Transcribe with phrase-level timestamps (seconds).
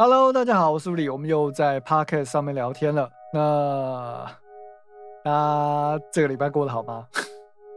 [0.00, 3.10] Hello，大家好，我是李，我们又在 Pocket 上面聊天了。
[3.34, 4.30] 那
[5.24, 7.04] 那这个礼拜过得好吗？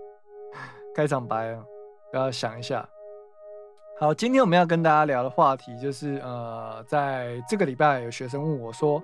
[0.94, 1.64] 开场白啊，
[2.14, 2.88] 要想一下。
[4.00, 9.02] 好，今天我们要跟大家聊的话题就是，呃，在这个礼拜有学生问我说，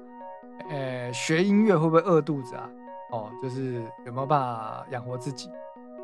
[0.69, 2.69] 呃，学音乐会不会饿肚子啊？
[3.11, 5.49] 哦，就是有没有办法养活自己？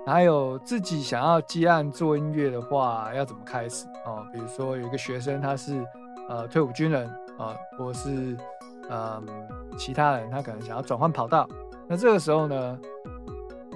[0.03, 3.85] 还有自己想要接案做音乐的话，要怎么开始？
[4.03, 5.85] 哦，比如说有一个学生他是
[6.29, 8.37] 呃退伍军人啊，或是
[8.89, 9.23] 嗯
[9.77, 11.47] 其他人，他可能想要转换跑道，
[11.87, 12.79] 那这个时候呢，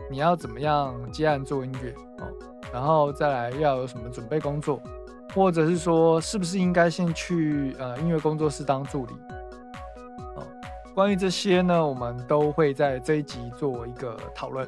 [0.09, 1.91] 你要怎么样接案做音乐？
[2.20, 2.27] 哦，
[2.73, 4.80] 然后再来要有什么准备工作，
[5.34, 9.13] 或者是说是不是应该先去呃音乐工作室当助理？
[10.35, 10.43] 哦
[10.95, 14.68] 关于这些呢，我们都会在这一集做一个讨论。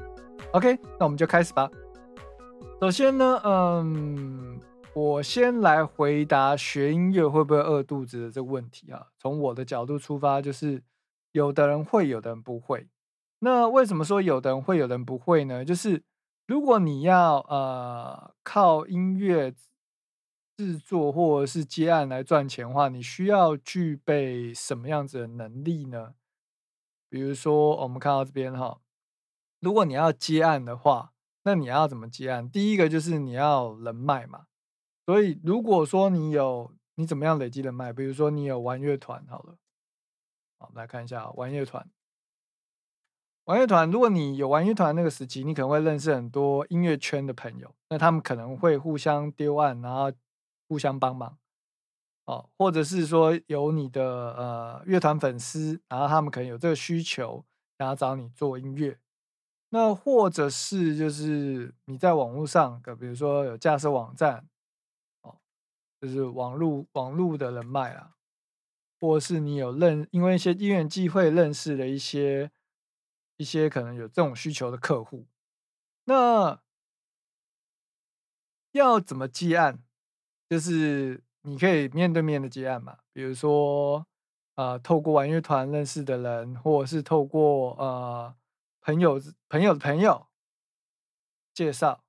[0.52, 1.68] OK，那我们就开始吧。
[2.80, 4.60] 首先呢，嗯，
[4.94, 9.08] 我先来回答学音乐会不会饿肚子的这个问题啊。
[9.18, 10.84] 从我的角度出发，就是
[11.32, 12.88] 有的人会，有的人不会。
[13.40, 15.64] 那为什么说有的人会，有的人不会呢？
[15.64, 16.04] 就是
[16.48, 19.54] 如果你要呃靠音乐
[20.58, 26.16] 制作或者是接案来赚钱的话，你需要具备什么样子的能力呢？
[27.10, 28.82] 比如说，我们看到这边哈，
[29.62, 32.50] 如果你要接案的话，那你要怎么接案？
[32.50, 34.48] 第一个就是你要人脉嘛。
[35.10, 37.92] 所以，如果说你有，你怎么样累积人脉？
[37.92, 39.58] 比如说，你有玩乐团，好了，
[40.60, 41.90] 好，我们来看一下玩乐团。
[43.46, 50.12] 玩乐团，如果你有玩乐团那个时期，你可能会认识很多音乐圈的朋友，那他们可能会互相丢案，然后
[50.68, 51.40] 互相帮忙。
[52.26, 54.04] 哦，或者是说有你的
[54.36, 57.44] 呃乐团粉丝，然后他们可能有这个需求，
[57.80, 59.00] 然后找你做音乐。
[59.70, 64.48] 那或者是就是你在网络上，比如说有架设网站，
[66.00, 68.16] 就是网络网络的人脉啊，
[69.00, 72.52] 或是你有认因为一些因缘际会认识的一些
[73.38, 75.28] 一些可能有这种需求的客户，
[76.06, 76.62] 那
[78.72, 79.84] 要怎么接案？
[80.50, 81.24] 就是。
[81.44, 82.98] 你可以面对面的接案嘛？
[83.14, 84.06] 比如说，
[84.56, 88.36] 呃，透过玩乐团认识的人，或者是透过呃
[88.82, 90.28] 朋友朋友的朋友
[91.54, 92.04] 介绍，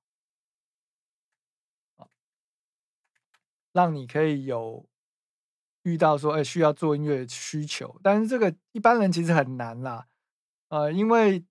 [3.73, 4.85] 让你可以有
[5.83, 7.99] 遇到说，哎，需要做音乐需求。
[8.03, 10.07] 但是这个一般人其实很难啦，
[10.69, 11.45] 呃，因为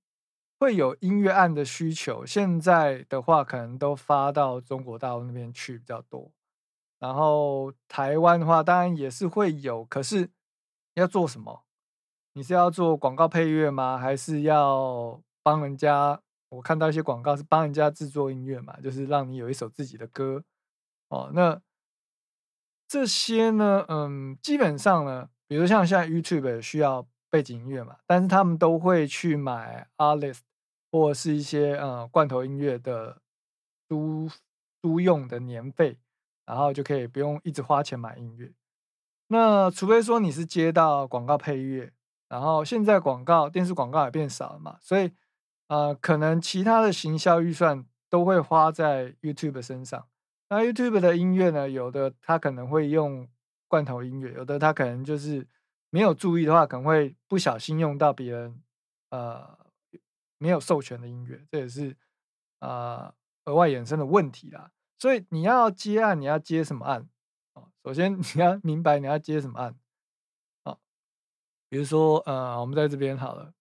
[0.59, 6.31] 会有音乐案的需求，现在的话可能都发到中国大陆那边去比较多。
[6.99, 10.31] 然后台湾的话，当然也是会有，可是
[10.95, 11.65] 要做什么？
[12.35, 13.97] 你是要做广告配乐吗？
[13.99, 16.21] 还是要帮人家？
[16.51, 20.45] 我看到一些广告是帮人家制作音乐嘛，就是让你有一首自己的歌
[21.09, 21.31] 哦。
[21.33, 21.61] 那
[22.91, 30.41] 这些呢，嗯，基本上呢，比如像现在 YouTube 需要背景音乐嘛，但是他们都会去买 Artist
[30.91, 33.23] 或是一些呃罐头音乐的
[33.89, 34.29] 租
[34.83, 35.99] 租用的年费。
[36.47, 38.53] 然后就可以不用一直花钱买音乐，
[39.29, 41.93] 那除非说你是接到广告配乐，
[42.29, 45.13] 然后现在广告电视广告也变少了嘛，所以
[45.69, 50.09] 呃，可能其他的行销预算都会花在 YouTube 身上。
[50.51, 53.27] 那 YouTube 的音乐呢，有的他可能会用
[53.69, 55.47] 罐头音乐，有的他可能就是
[55.91, 58.61] 没有注意的话，可能会不小心用到别人
[59.11, 59.57] 呃
[60.39, 61.97] 没有授权的音乐，这也是
[62.59, 64.73] 呃额外衍生的问题啦。
[64.99, 67.09] 所以你要接案，你要接什么案
[67.53, 67.71] 啊？
[67.85, 69.77] 首先你要明白你要接什么案
[70.65, 70.77] 啊。
[71.69, 73.55] 比如说，呃，我们在这边好了，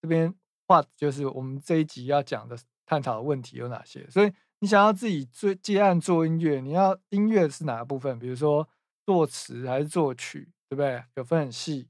[0.00, 0.32] 这边
[0.68, 2.56] 话就是我们这一集要讲的
[2.86, 4.08] 探讨的问题有哪些。
[4.08, 8.18] 所以你想要自己做接案做音乐，你要音乐是哪个部分？
[8.18, 8.68] 比如说
[9.06, 11.04] 作词还是作曲，对不对？
[11.14, 11.88] 有分很细，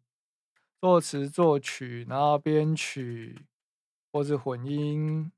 [0.80, 3.46] 作词、作曲，然后编曲
[4.12, 5.32] 或是混音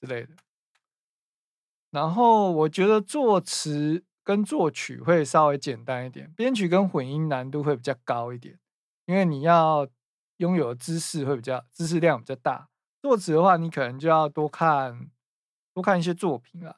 [0.00, 0.34] 之类的。
[1.90, 8.60] 然后我觉得作词跟作曲会稍微简单一点，编曲跟混音难度会比较高一点，
[9.06, 9.88] 因为你要
[10.36, 12.68] 拥有的知识会比较知识量比较大。
[13.02, 15.10] 作词的话，你可能就要多看
[15.78, 16.74] 多看一些作品啊，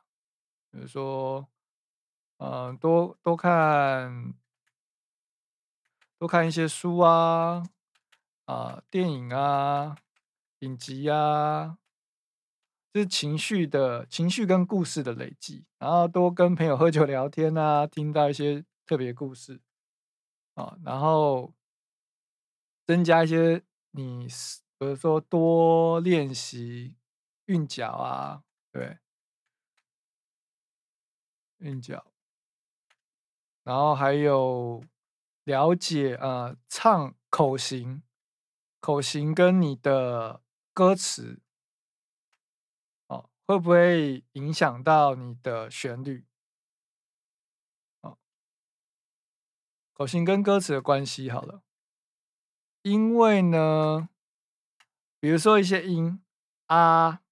[0.71, 1.49] 比如说，
[2.37, 4.35] 嗯，多多看
[6.19, 7.63] 多看一些书啊，
[8.45, 9.97] 啊，电影啊，
[10.59, 11.79] 影集啊。
[12.95, 19.63] 是情绪的情绪跟故事的累积，然后多跟朋友喝酒聊天啊，听到一些特别故事
[20.57, 21.55] 啊，然后
[22.87, 23.63] 增加一些
[23.93, 24.27] 你，
[24.77, 26.97] 比如说多练习
[27.47, 28.99] 韵脚啊，对，
[31.59, 32.13] 韵脚，
[33.65, 34.85] 然后还有
[35.45, 38.03] 了解呃唱口型，
[38.79, 41.41] 口型跟你的歌词，
[43.09, 46.25] 哦，会不会影响到你的旋律？
[48.03, 48.17] 哦，
[49.93, 51.63] 口型跟歌词的关系好了，
[52.83, 54.09] 因为呢，
[55.19, 56.23] 比如说一些音
[56.67, 57.23] 啊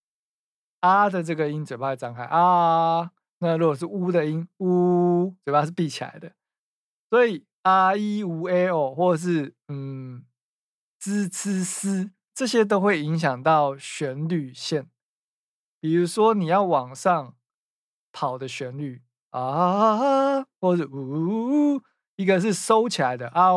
[0.81, 6.33] 啊的这个音，嘴巴张开啊，那如果是呜的音呜，嘴巴是闭起来的，
[7.11, 7.45] 所以。
[7.63, 10.25] 啊，e 五 a o，或者是嗯
[11.01, 14.89] ，z c s，这些都会影响到旋律线。
[15.79, 17.35] 比如说你要往上
[18.11, 21.83] 跑的旋律啊，或者呜，
[22.17, 23.53] 一个是收起来的啊，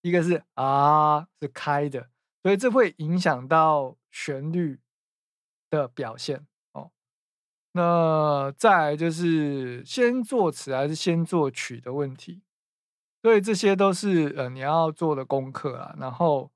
[0.00, 2.08] 一个是啊是开的，
[2.42, 4.80] 所以这会影响到旋律
[5.70, 6.90] 的表现哦。
[7.72, 12.42] 那再来就是先作词还是先作曲的问题。
[13.22, 15.94] 所以这些都是呃你要做的功课啊。
[15.98, 16.50] 然后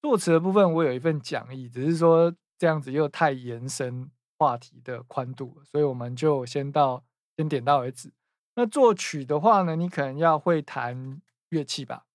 [0.00, 7.04] 作词的部分，我有一份讲义，只是说这样子又太延伸话题的宽度了，所以我们就先到
[7.36, 8.12] 先点到为止。
[8.54, 12.06] 那作曲的话呢，你可能要会弹乐器吧，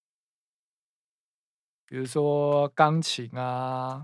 [1.86, 4.04] 比如说钢琴啊，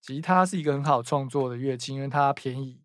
[0.00, 2.82] 吉他是一个很好创作的乐器，因为它便宜，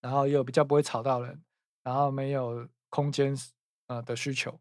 [0.00, 1.42] 然后又比较不会吵到人，
[1.82, 3.36] 然后没有空间
[3.86, 4.60] 呃的需求。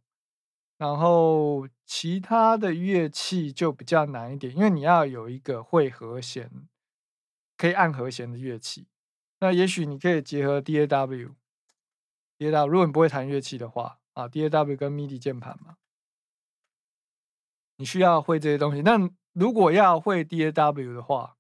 [0.78, 6.50] 然后其他的乐器就比较难一点，因为你要有一个会和弦、
[7.58, 8.88] 可以按和弦的乐器。
[9.40, 12.68] 那也许你可以结合 D A W，D A W。
[12.72, 15.76] 如果你不会弹乐器的话，啊，D A W 跟 MIDI 键盘嘛，
[17.76, 18.82] 你需要会这些东西。
[18.82, 18.98] 那
[19.34, 21.38] 如果要会 D A W 的话，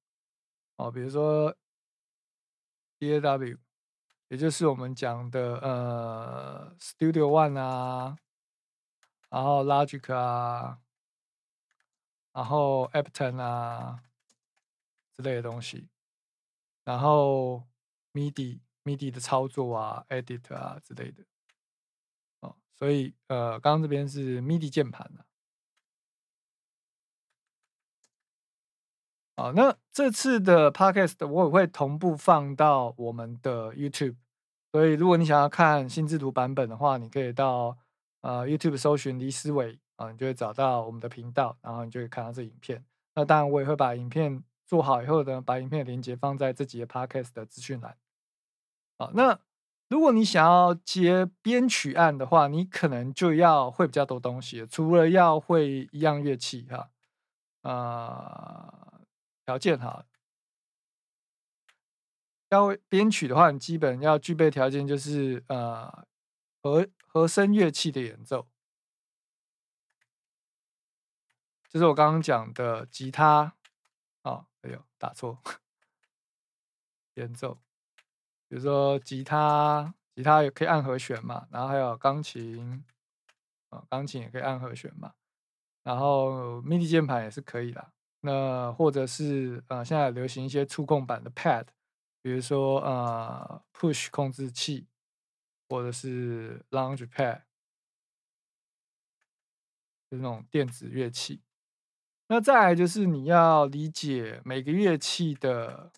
[0.80, 1.54] 哦，比如说
[2.98, 3.58] D A W，
[4.30, 8.18] 也就是我们讲的呃 Studio One 啊。
[9.30, 10.80] 然后 Logic 啊，
[12.34, 14.02] 然后 Ableton 啊
[15.16, 15.88] 之类的东西，
[16.84, 17.68] 然后
[18.14, 21.24] MIDI MIDI 的操作啊，Edit 啊之类的，
[22.40, 25.24] 哦，所以呃，刚刚这边是 MIDI 键盘的，
[29.40, 34.18] 好，那这次的 Podcast 我也会同步放到我们的 YouTube，
[34.74, 37.78] 所以如果你想要看新制图版本的话，你可以到。
[38.22, 42.84] 呃，YouTube 搜寻李思维啊，你就会找到我们的频道，然后你就会看到这影片。
[43.16, 47.96] 那当然，我也会把影片做好以后呢，把影片的连接放在这几个 Podcast 的资讯栏。
[48.98, 49.40] 好，那
[49.88, 56.90] 如果你想要接编曲案的话，你可能就要会比较多东西，除了要会一样乐器哈，
[57.62, 58.79] 啊，
[59.50, 60.06] 条件哈，
[62.50, 66.06] 要编曲的话，你基本要具备条件就是呃。
[66.62, 68.46] 和和声乐器的演奏，
[71.70, 73.56] 就是我刚刚讲的吉他
[74.24, 75.42] 啊，哎呦，打错，
[77.14, 77.62] 演奏，
[78.50, 82.84] 比如说吉他，吉他也可以按和弦嘛，然后还有钢琴，
[83.70, 85.14] 啊，钢琴也可以按和弦嘛，
[85.82, 91.66] 然后 MIDI 键盘也是可以的，那或者是呃，现在流行一些触控板的 Pad，
[92.22, 94.88] 比如说呃，Push 控制器。
[95.72, 97.44] 或者是 Lounge Pad，
[100.10, 101.44] 就是那种电子乐器。
[102.26, 105.92] 那再来就是你要理解每个乐器的，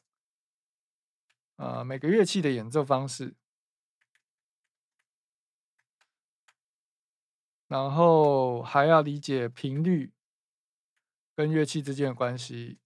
[1.55, 3.33] 呃，每个乐器的演奏方式，
[7.69, 10.11] 然后还要理解频率
[11.35, 12.79] 跟乐器之间的关系。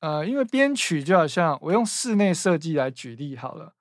[0.00, 3.74] 呃，因为编曲就好像我用室内设计来举例好了。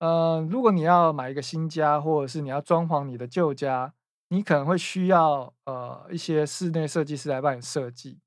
[0.00, 3.94] 呃，如果你要买一个新家，或者是你要装潢你的旧家，
[4.28, 8.20] 你可能会需要呃一些室内设计师来帮你设计。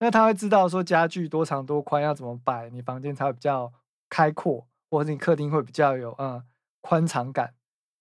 [0.00, 3.72] 那他会知道说家具多长多宽要怎么摆，你房间才会比较
[4.08, 6.42] 开阔，或者你客厅会比较有嗯
[6.80, 7.54] 宽敞感。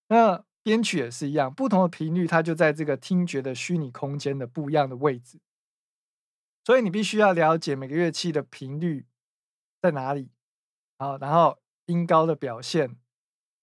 [0.07, 5.39] 那编曲也是一样，不同的频率，它就在这个听觉的虚拟空间的不一样的位置。
[6.63, 9.07] 所以你必须要了解每个乐器的频率
[9.81, 10.29] 在哪里，
[10.99, 12.97] 好，然后音高的表现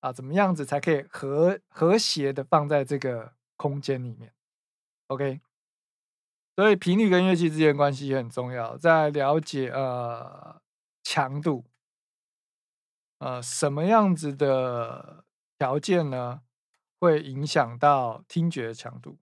[0.01, 4.35] 啊，怎么样子才可以和和谐的放在这个空间里面
[5.07, 5.41] ？OK，
[6.57, 8.77] 所以频率跟乐器之间关系也很重要。
[8.77, 10.61] 在了解呃
[11.05, 11.65] 强度，
[13.19, 15.25] 呃什么样子的
[15.57, 16.43] 条件呢，
[16.99, 19.19] 会影响到听觉强度？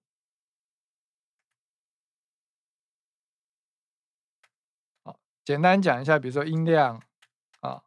[5.02, 7.02] 好简单讲一下，比如说音量
[7.60, 7.82] 啊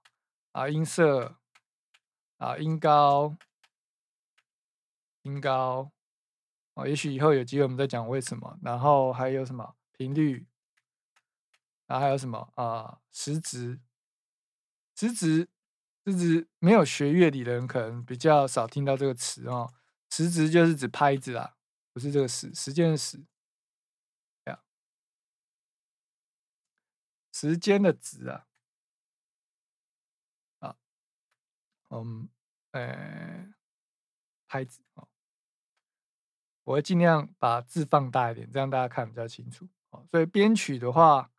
[0.51, 1.37] 啊音色
[2.37, 3.35] 啊音高
[5.23, 5.91] 音高，
[6.75, 8.59] 啊，也许以后有机会我们再讲为什么。
[8.61, 10.45] 然后还有什么频率，
[11.87, 13.79] 然后还有什么啊时值，
[14.95, 15.49] 时值，
[16.05, 19.73] 时值没有学乐理的人可能比较少听到这个词哦。
[20.09, 21.55] 时值就是指拍子啦，
[21.93, 23.25] 不是这个时时间的时。
[27.31, 28.47] 时间的值啊，
[30.59, 30.75] 啊，
[31.89, 32.27] 嗯，
[32.71, 33.53] 呃，
[34.45, 35.07] 拍子啊，
[36.65, 39.69] 我会尽量把字放大一点，这样大家看比较清楚。
[39.91, 41.31] 哦，所以编曲的话，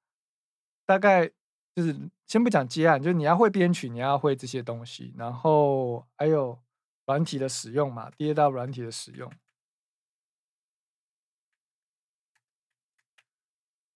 [0.87, 1.29] 大概
[1.75, 6.59] 就是先不讲接案，就是你要会编曲，你要会这些东西，然后还有
[7.11, 9.29] 软体的使用嘛，第二道软体的使用。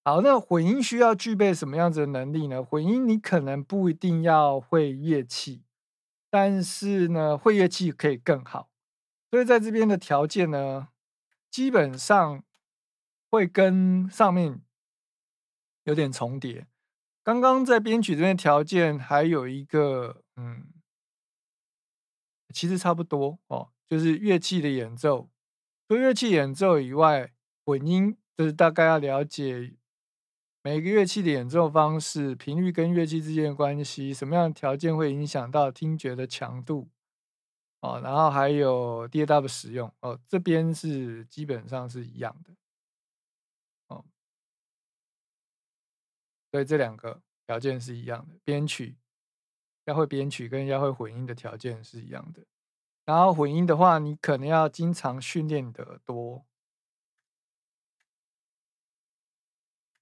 [0.02, 2.60] 好，那混音需要具备什么样子的能力呢？
[2.60, 5.62] 混音你可能不一定要会乐器，
[6.28, 8.68] 但是呢，会乐器可以更好。
[9.30, 10.88] 所以在这边的条件呢，
[11.48, 12.42] 基本上
[13.30, 14.60] 会跟上面
[15.84, 16.66] 有点重叠。
[17.22, 20.66] 刚刚在编曲这边条件还有一个，嗯，
[22.54, 25.28] 其实差不多哦，就是乐器的演奏。
[25.88, 27.34] 除乐器演奏以外，
[27.66, 29.74] 混音就是大概要了解。
[30.66, 36.88] 每个乐器的演奏方式、频率跟乐器之间的关系，什么样的条件会影响到听觉的强度？
[37.80, 42.54] 哦，然后还有 DAW 的使用哦，这边是基本上是一样的。
[43.88, 44.02] 哦，
[46.50, 48.96] 所以这两个条件是一样的，编曲
[49.84, 52.44] 要会编曲跟要会混音的条件是一样的。
[53.04, 56.44] 然后混音的话，你可能要经常训练你的耳朵。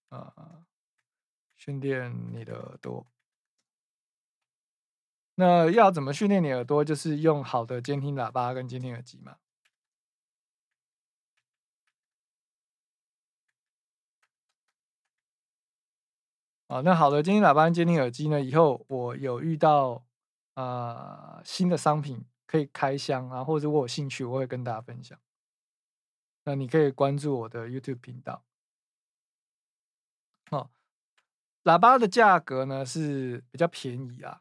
[0.08, 0.66] 啊，
[1.56, 3.06] 训练你的耳朵。
[5.34, 6.84] 那要怎么训练你耳朵？
[6.84, 9.38] 就是用好的监听喇叭跟监听耳机嘛。
[16.72, 18.40] 啊，那好的监听喇叭跟监听耳机呢？
[18.40, 20.02] 以后我有遇到
[20.54, 25.18] 啊新的商品可以开箱啊，或者我有兴趣，我会跟大家分享。
[26.44, 28.42] 那你可以关注我的 YouTube 频道。
[30.50, 30.70] 哦，
[31.64, 34.40] 喇叭的价格呢是比较便宜啊。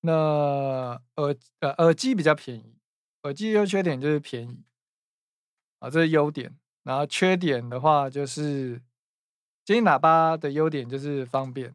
[0.00, 2.78] 那耳呃耳机比较便宜，
[3.24, 4.64] 耳机优缺点就是便宜
[5.80, 6.56] 啊，这是优点。
[6.84, 8.80] 然后缺点的话就是，
[9.64, 11.74] 监听喇叭的优点就是方便，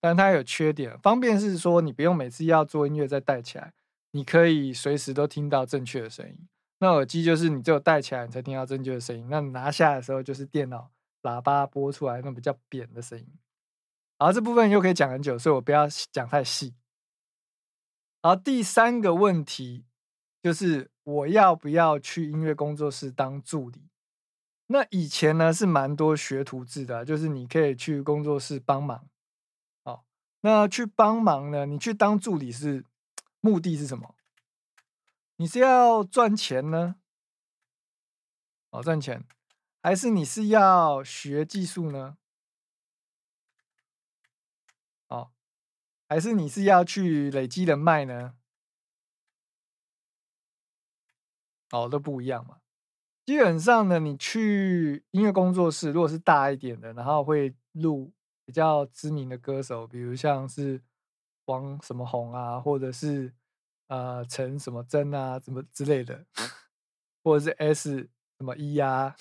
[0.00, 0.98] 但它有缺点。
[0.98, 3.72] 方便是说你不用每次要做音乐再戴起来，
[4.12, 6.48] 你可以随时都听到正确的声音。
[6.78, 10.90] 那耳机就是你只有戴起来你才听到正确的声音，那你拿下的时候就是电脑。
[11.22, 13.26] 喇叭播出来那比较扁的声音，
[14.18, 16.74] 然后这部分又可以讲很久，所以我不要讲太细。
[18.20, 19.86] 然后第三个问题
[20.42, 23.88] 就是我要不要去音乐工作室当助理？
[24.66, 29.08] 那以前呢是蛮多学徒制的，就是你可以去工作室帮忙。
[29.84, 30.04] 好，
[30.40, 31.66] 那去帮忙呢？
[31.66, 32.84] 你去当助理是
[33.40, 34.14] 目的是什么？
[35.36, 36.96] 你是要赚钱呢？
[38.70, 39.24] 哦，赚钱。
[39.82, 42.16] 还是你是要学技术呢？
[45.08, 45.30] 哦，
[46.08, 48.34] 还是你是要去累积人脉呢？
[51.70, 52.60] 哦，都不一样嘛。
[53.24, 58.12] 基本上呢，你去音乐工作室，如果是大一点的，然后会录
[58.44, 60.80] 比较知名的歌手，比如像是
[61.46, 63.32] 王什么红啊，或者是
[63.88, 66.26] 呃陈什么真啊，什么之类的，
[67.22, 69.16] 或者是 S 什么一啊。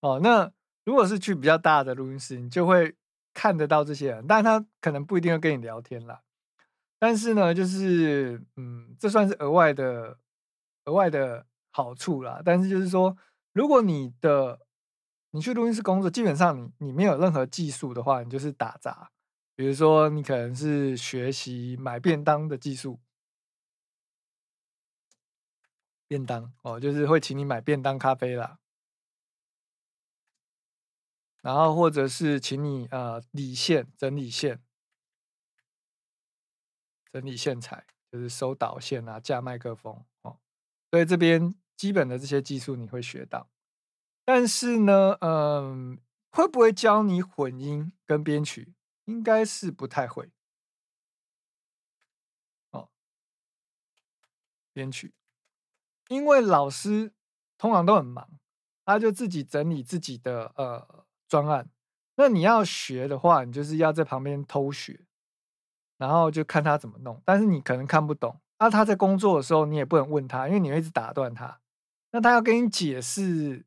[0.00, 0.50] 哦，那
[0.84, 2.94] 如果是去比较大的录音室，你就会
[3.34, 6.22] 看得到这些人，但他可能不一定会跟你聊天啦。
[6.98, 10.18] 但是呢，就是嗯，这算是额外的
[10.86, 12.40] 额外的好处啦。
[12.44, 13.16] 但是就是说，
[13.52, 14.60] 如果你的
[15.32, 19.10] 你去录音室工作，基本上你你没有任何技术的话，你就是打杂。
[19.56, 23.00] 比如说，你可能是学习买便当的技术，
[26.06, 28.58] 便当哦，就是会请你买便当咖啡啦。
[31.42, 34.62] 然后，或者是请你呃理线、整理线、
[37.12, 40.38] 整理线材，就是收导线啊、架麦克风哦。
[40.90, 43.48] 所以这边基本的这些技术你会学到，
[44.24, 45.98] 但是呢，嗯，
[46.30, 48.74] 会不会教你混音跟编曲？
[49.04, 50.30] 应该是不太会
[52.70, 52.88] 哦。
[54.72, 55.12] 编曲，
[56.08, 57.12] 因为老师
[57.58, 58.28] 通常都很忙，
[58.84, 61.04] 他就自己整理自己的呃。
[61.26, 61.68] 专案，
[62.16, 65.06] 那你要学的话，你就是要在旁边偷学，
[65.96, 67.20] 然后就看他怎么弄。
[67.24, 71.60] 但是你可能看不懂，啊，他在工作的时候你也不能问他，因为你会一直打断他。
[72.14, 73.66] 那他要跟你解释，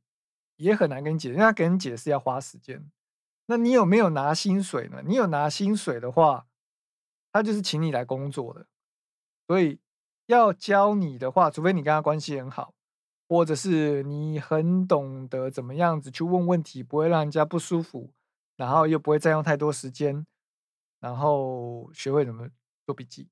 [0.56, 2.90] 也很难跟你解释，因为他跟你解释要花时间。
[3.48, 5.04] 那你有没有拿薪水呢？
[5.06, 6.48] 你有拿薪水的话，
[7.34, 8.66] 他就是请你来工作的，
[9.48, 9.82] 所以
[10.28, 12.74] 要教你的话，除非你跟他关系很好，
[13.28, 18.14] 或者是你很懂得怎么样子去问问题，不会让人家不舒服，
[18.56, 20.26] 然后又不会占用太多时间，
[21.02, 22.48] 然后学会怎么
[22.86, 23.28] 做笔记。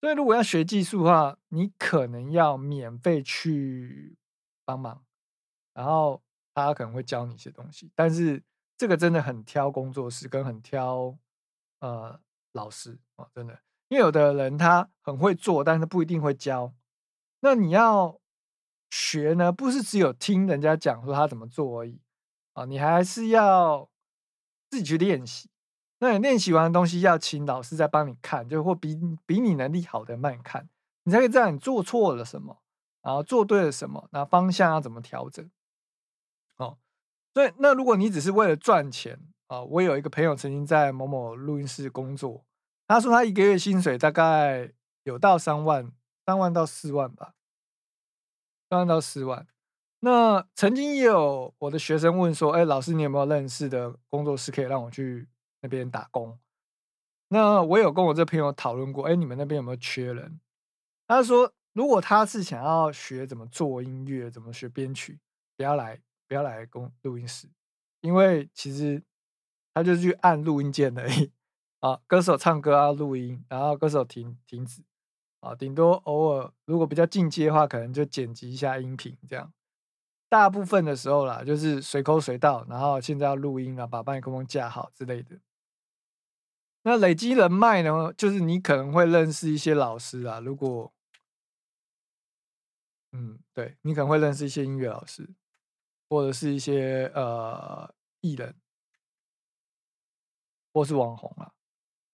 [0.00, 4.16] 所以，如果要学技术的话，你可能要免费去
[4.64, 5.04] 帮忙，
[5.74, 6.22] 然后
[6.54, 7.90] 他可能会教你一些东西。
[7.94, 8.42] 但是，
[8.78, 11.16] 这个真的很挑工作室，跟很挑
[11.80, 12.18] 呃
[12.52, 13.60] 老师啊，真的。
[13.88, 16.72] 因为有的人他很会做，但是不一定会教。
[17.40, 18.20] 那你要
[18.90, 22.00] 学呢，不是只有听人家讲说他怎么做而已
[22.54, 23.90] 啊，你还是要
[24.70, 25.50] 自己去练习。
[26.02, 30.66] 那你练习完的东西要请老师再帮你看，就或比比你能力好的慢看，
[31.04, 32.62] 你才可以知道你做错了什么，
[33.02, 35.48] 然后做对了什么，那方向要怎么调整。
[36.56, 36.78] 哦，
[37.34, 42.46] 所以那如果你只是为了赚钱啊，我有一个朋友曾经在某某录音室工作，
[42.86, 45.92] 他说他一个月薪水大概有到三万，
[46.24, 47.34] 三万到四万吧，
[48.70, 49.46] 三万到四万。
[49.98, 55.28] 那曾经也有我的学生问说，哎，老师你有没有认识的工作室可以让我去？
[55.60, 56.38] 那边打工，
[57.28, 60.40] 那我有跟我这朋友讨论过，哎，你们那边有没有缺人？
[61.06, 65.18] 他说，如果他是想要学怎么做音乐，怎么学编曲，
[65.56, 67.48] 不要来，不要来工录音室，
[68.00, 69.02] 因为其实
[69.74, 71.32] 他就是去按录音键而已。
[71.80, 74.82] 啊，歌手唱歌要录音，然后歌手停停止，
[75.40, 79.50] 啊，顶多偶尔如果比较进阶的话，可能就剪辑一下音频这样。
[80.28, 85.40] 大部分的时候啦，就是随口随到，然后现在要录音啊，把麦克风架好之类的。
[86.82, 88.10] 那累积人脉呢？
[88.14, 90.40] 就是你可能会认识一些老师啊。
[90.40, 90.90] 如果，
[93.12, 95.28] 嗯，对你可能会认识一些音乐老师，
[96.08, 98.56] 或者是一些呃艺人，
[100.72, 101.52] 或是网红啊。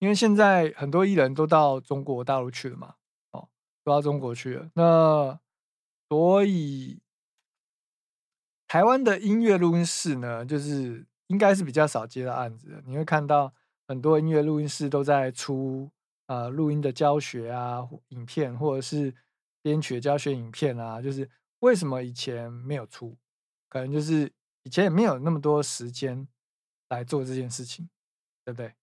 [0.01, 2.97] 因为现在很多艺人都到中国大陆去了嘛，
[3.31, 3.49] 哦，
[3.85, 4.69] 都到中国去了。
[4.75, 5.39] 那
[6.09, 7.01] 所以
[8.67, 12.83] 台湾的音乐录音室呢，就是应该是比较少接到案子的。
[12.85, 13.55] 你会看到。
[13.89, 15.89] 很多音乐录音室都在出
[16.27, 19.15] 呃录音的教学啊影片，或者是
[19.63, 21.01] 编曲教学影片啊。
[21.01, 23.17] 就是为什么以前没有出？
[23.69, 24.33] 可能就是
[24.65, 26.27] 以前也没有那么多时间
[26.89, 27.89] 来做这件事情，
[28.45, 28.75] 对不对？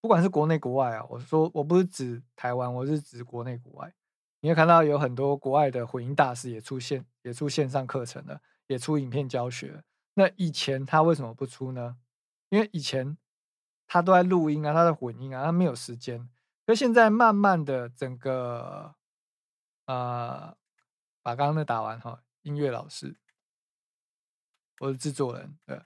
[0.00, 3.92] 不管是国内国外啊，我说我不是指台湾，我是指国内国外。
[4.40, 9.82] 你会看到有很多国外的混音大师也出现，也出线上课程了，也出影片教学。
[10.14, 11.96] 那以前他为什么不出呢？
[12.50, 13.18] 因为以前。
[13.90, 16.28] 他都在录音啊，他在混音啊，他没有时间。
[16.66, 18.94] 可现在慢慢的，整个
[19.86, 20.54] 呃，
[21.22, 23.16] 把刚刚的打完哈，音乐老师，
[24.80, 25.82] 我是制作人，对，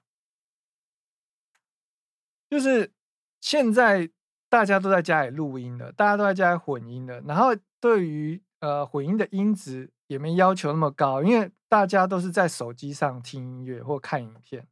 [2.51, 2.93] 就是
[3.41, 4.11] 现在
[4.49, 14.67] 大家都在家里录音了，大家都在家里混音了，然后对于呃混音的音质也没要求那么高，因为大家都是在手机上听音乐或看影片，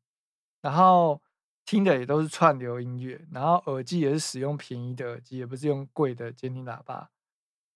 [0.60, 1.22] 然后。
[1.70, 7.12] 听的也都是串流音乐，然后耳机也是使用便宜的耳机，也不是用贵的监听喇叭。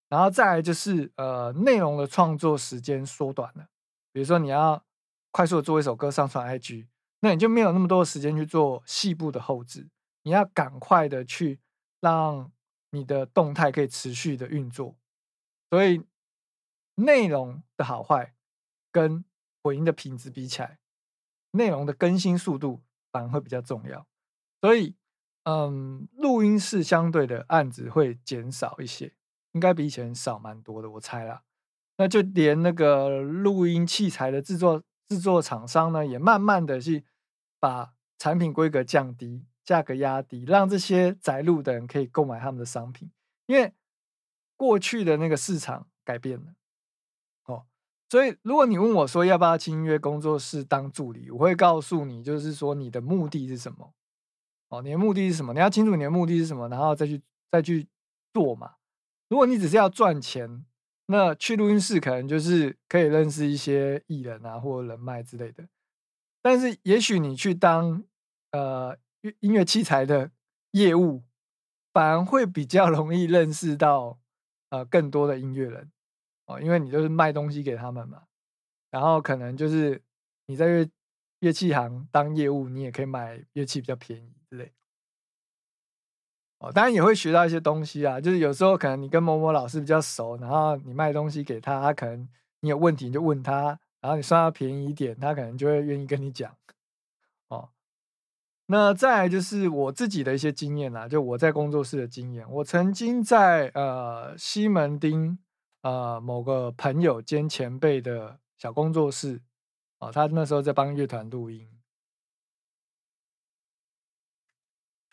[0.09, 3.69] 然后再来就是呃，内容的创作时间缩短了。
[4.11, 4.85] 比如说你要
[5.31, 6.89] 快速的做一首歌上传 IG，
[7.21, 9.89] 那你就没有那么多的时间去做细部的后置，
[10.25, 11.61] 你要赶快的去
[12.01, 12.51] 让
[12.91, 14.97] 你的动态可以持续的运作。
[15.71, 16.03] 所以
[16.97, 18.35] 内容的好坏
[18.91, 19.25] 跟
[19.63, 20.81] 回音的品质比起来，
[21.53, 22.83] 内容的更新速度。
[23.15, 24.05] 反而会比较重要，
[24.61, 24.97] 所以，
[25.45, 29.15] 嗯，录音室相对的案子会减少一些，
[29.53, 31.45] 应该比以前少蛮多的，我猜啦。
[31.97, 37.05] 那就连那个录音器材的制作制作厂商呢，也慢慢的去
[37.61, 43.13] 把产品规格降低，价格压低，让这些宅录的人可以购买他们的商品，
[43.47, 43.73] 因为
[44.57, 46.57] 过去的那个市场改变了。
[48.15, 53.93] 所以，如果你问我说要不要进音乐工作室当助理，我会告诉你，就是说你的目的是什么？
[54.69, 55.53] 哦，你的目的是什么？
[55.53, 57.89] 你要清楚你的目的是什么，然后再去再去
[58.33, 58.75] 做嘛。
[59.29, 60.65] 如果你只是要赚钱，
[61.07, 65.67] 那去录音室可能就是可以认识一些艺人啊，或人脉之类的。
[66.41, 68.05] 但是，也许你去当
[68.53, 68.97] 呃
[69.41, 70.31] 音乐器材的
[70.71, 71.25] 业务，
[71.93, 74.21] 反而会比较容易认识到
[74.71, 75.91] 呃更多的音乐人。
[76.47, 78.25] 哦，因为你就是卖东西给他们嘛，
[78.91, 80.03] 然后可能就是
[80.47, 80.89] 你在乐
[81.41, 84.73] 乐器行当业务，你也可以买乐器比较便宜之类。
[86.59, 88.21] 哦，当然也会学到一些东西啊。
[88.21, 92.29] 就是有时候可能你跟某某老师比较熟，然后你卖东西给他，他可能
[92.61, 96.57] 你有问题你就问他，然后你算他便宜一点，他可能就会愿意跟你讲。
[97.49, 97.71] 哦，
[98.67, 105.39] 那再来就是我自己的一些经验啦，就我在工作室的经验，我曾经在呃西门町
[105.85, 109.43] 呃某个朋友兼前辈的小工作室，
[109.99, 111.71] 哦，他那时候在帮乐团录音。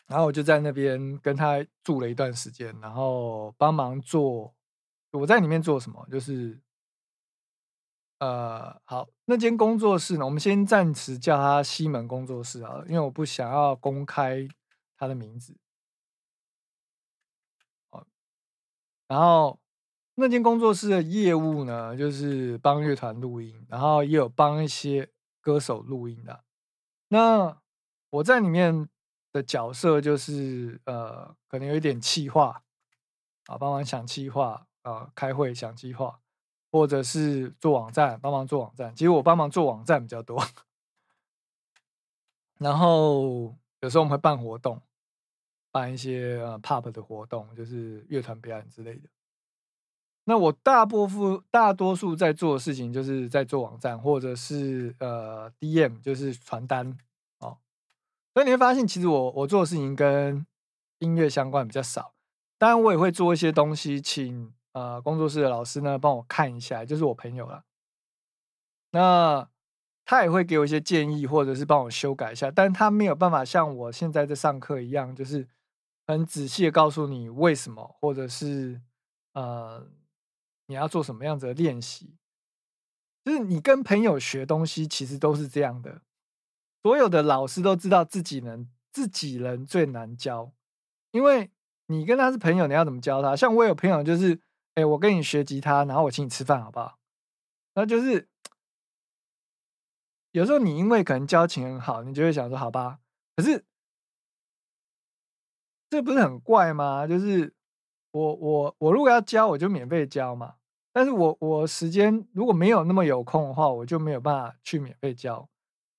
[0.06, 4.54] 然后我就在那边跟他住了一段时间，然后帮忙做。
[5.10, 6.06] 我在里面做什么？
[6.10, 6.58] 就是，
[8.18, 14.48] 呃，好，那间工作室呢，我们先暂时叫它西门工作室啊，因为我不想要公开
[14.96, 15.54] 他的名字。
[19.06, 19.60] 然后
[20.22, 25.10] 那间工作室的业务呢，就是帮乐团录音，然后也有帮一些
[25.42, 26.44] 歌手录音的。
[27.08, 27.60] 那
[28.10, 28.88] 我在里面。
[29.34, 32.62] 的角色就是呃，可能有一点气话
[33.46, 36.20] 啊，帮忙想气话啊，开会想计划，
[36.70, 38.94] 或者是做网站，帮忙做网站。
[38.94, 40.38] 其实我帮忙做网站比较多，
[42.58, 44.82] 然后有时候我们会办活动，
[45.70, 49.08] 办一些呃 pop 的活动，就是乐团表演之类的。
[50.24, 56.96] 那我大部分大多数在做的事情，就是在做网站，或者是呃 DM，就是传单。
[57.40, 57.58] 哦
[58.34, 60.46] 所以你会发现，其实我我做的事情跟
[61.00, 62.14] 音乐相关比较少。
[62.56, 67.64] 当然，我也会做一些东西，请呃工作室的老师呢帮我看一下，就是我朋友了。
[68.92, 69.48] 那
[70.04, 72.50] 他也会给我一些建议，或者是帮我修改一下。
[72.50, 75.48] 但他没有办法像我现在在上课一样，就是
[76.06, 78.80] 很仔细的告诉你为什么，或者是
[79.34, 79.86] 呃
[80.72, 82.16] 你要做什么样子的练习。
[83.24, 86.00] 就是你跟朋友学东西，其实都是这样的。
[86.82, 90.52] 所有的老师都知道自己人，自己人最难教，
[91.10, 91.50] 因为
[91.86, 93.36] 你跟他是朋友，你要怎么教他？
[93.36, 94.40] 像我有朋友就是，
[94.74, 96.98] 哎，我跟你学吉他，然后我请你吃饭，好不好？
[97.74, 98.26] 那就是
[100.32, 102.98] 有时候你因为可能交情很好，你就会想说，好吧。
[103.36, 103.64] 可是
[105.90, 107.06] 这不是很怪吗？
[107.06, 107.54] 就是
[108.10, 110.56] 我我我如果要教，我就免费教嘛。
[110.92, 115.48] 但是我我时间如果没有那么有空的话，我就没有办法去免费教。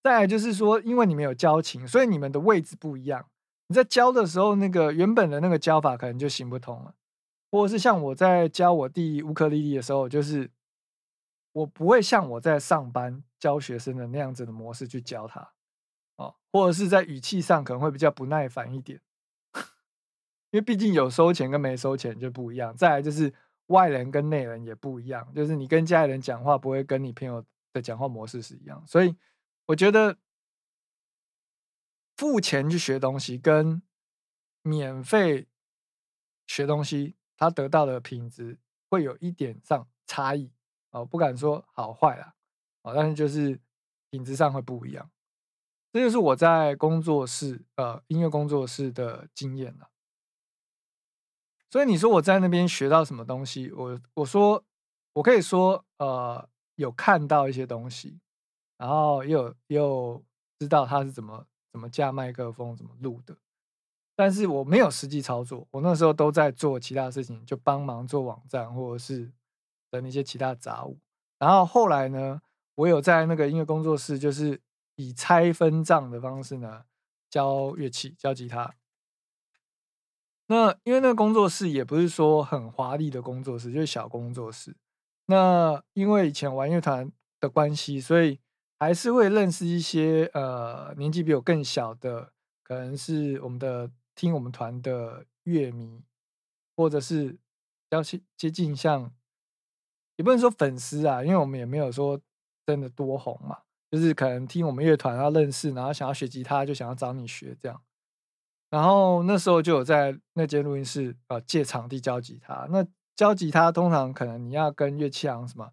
[0.04, 3.26] 再来就是说，因为你们有交情，所以你们的位置不一样。
[3.68, 6.94] 你在教的时候，那个原本的那个教法可能就行不通了，
[7.50, 10.52] 或者是像我在教我弟乌克丽丽的时候，就是
[11.54, 15.54] 我不会像我在上班教学生的那样子的模式去教他，
[16.18, 19.00] 哦，或者是在语气上可能会比较不耐烦一点，
[20.52, 22.76] 因为毕竟有收钱跟没收钱就不一样。
[22.76, 23.34] 再来就是
[23.68, 29.16] 外人跟内人也不一样，就是你跟家里人讲话不会跟你朋友的讲话模式是一样，所以。
[29.68, 30.18] 我觉得
[32.18, 33.82] 付钱去学东西跟
[34.62, 35.48] 免费
[36.46, 40.52] 学东西，他得到的品质会有一点上差异
[40.90, 42.36] 哦，不敢说好坏啦，
[42.82, 43.58] 哦，但是就是
[44.10, 45.10] 品质上会不一样。
[45.94, 49.90] 这就是我在工作室呃音乐工作室的经验了。
[51.74, 53.72] 所以你说我在那边学到什么东西？
[53.72, 54.64] 我我说
[55.14, 58.20] 我可以说呃有看到一些东西。
[58.78, 60.24] 然后又又
[60.60, 63.36] 知道他是怎么怎么架麦克风、怎么录的，
[64.16, 69.32] 但是我没有实际操作，我那时候都在做其他事情，就帮忙做网站或者是
[69.90, 71.00] 等一些其他杂物。
[71.40, 72.40] 然后后来呢，
[72.76, 74.62] 我有在那个音乐工作室，就是
[74.96, 76.84] 以拆分账的方式呢
[77.32, 78.76] 教乐器、教吉他。
[80.48, 84.76] 那因为那个工作室也不是说很华丽的工作室，就是小工作室。
[85.26, 88.40] 那因为以前玩乐团的关系，所以
[88.78, 96.04] 还是会认识一些呃年纪比我更小的，可能是我们的听我们团的乐迷，
[96.76, 97.40] 或者是比
[97.92, 99.14] 较接接近像，
[100.18, 102.20] 也不能说粉丝啊，因为我们也没有说
[102.66, 107.82] 真的多红嘛，就是可能听我们乐团要认识，然后想要学吉他，就想要找你学这样。
[108.74, 112.84] 然后那时候就有在那间录音室呃借场地教吉他，那
[113.16, 115.72] 教吉他通常可能你要跟乐器行什么。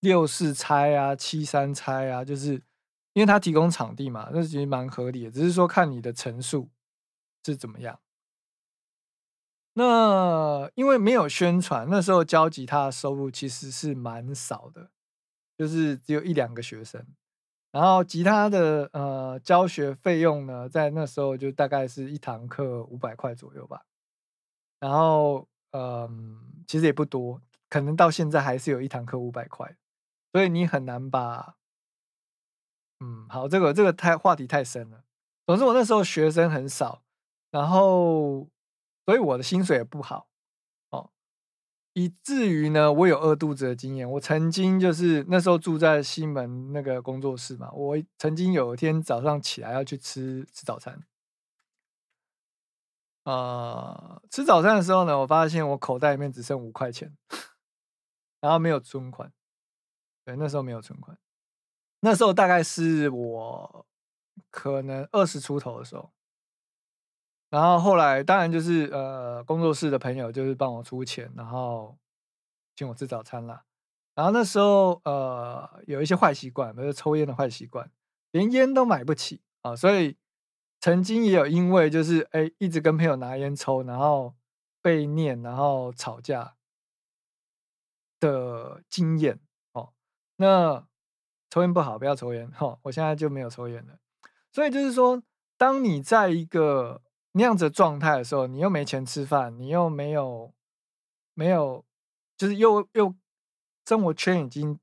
[0.00, 2.62] 六四拆啊，七三拆啊，就是
[3.14, 5.30] 因为他提供场地嘛，那其实蛮合理的。
[5.30, 6.68] 只是说看你的层数
[7.46, 7.98] 是怎么样。
[9.72, 14.90] 那因为没有宣传，那时候教吉他的收入其实是蛮少的，
[15.56, 17.06] 就是只有一两个学生。
[17.72, 23.82] 然后吉他的呃教学费用呢，在那时候就大概是一堂课五百块左右吧。
[24.78, 29.74] 然后嗯，其实也不多，可能到现在还是有一堂课五百块。
[30.32, 31.56] 所以你很难把，
[33.00, 35.04] 嗯，好，这个这个太话题太深了。
[35.46, 37.02] 总之，我那时候学生很少，
[37.50, 38.48] 然后
[39.04, 40.28] 所以我的薪水也不好，
[41.94, 44.10] 以至于呢，我有饿肚子的经验。
[44.12, 51.04] 我曾经就是那时候住在西门那个工作室嘛，我曾经有一天早上起来要去吃吃早餐，
[53.24, 57.14] 呃，吃早餐的时候呢，我发现我口袋里面只剩五块钱，
[58.40, 59.32] 然后没有存款。
[60.24, 61.18] 对，那时候没有存款，
[62.00, 63.86] 那时候大概是我
[64.50, 66.10] 可能二十出头的时候。
[67.52, 71.98] 然后后来当然就是呃工作室的朋友就是帮我出钱，然后
[72.74, 73.62] 请我吃早餐啦。
[74.14, 77.90] 然后那时候呃有一些坏习惯，比如抽烟的坏习惯，
[78.30, 80.16] 连烟都买不起啊，所以
[80.80, 84.34] 曾经也有因为就是哎一直跟朋友拿烟抽，然后
[84.80, 86.56] 被念，然后吵架
[88.18, 89.38] 的经验
[89.72, 89.92] 哦。
[90.36, 90.86] 那
[91.50, 92.78] 抽烟不好，不要抽烟哈。
[92.84, 93.98] 我现在就没有抽烟了。
[94.50, 95.22] 所以就是说，
[95.58, 100.52] 当你在一个那样子的状态的时候，你又没钱吃饭，你又没有
[101.34, 101.84] 没有，
[102.36, 103.14] 就是又又
[103.86, 104.78] 生活圈已经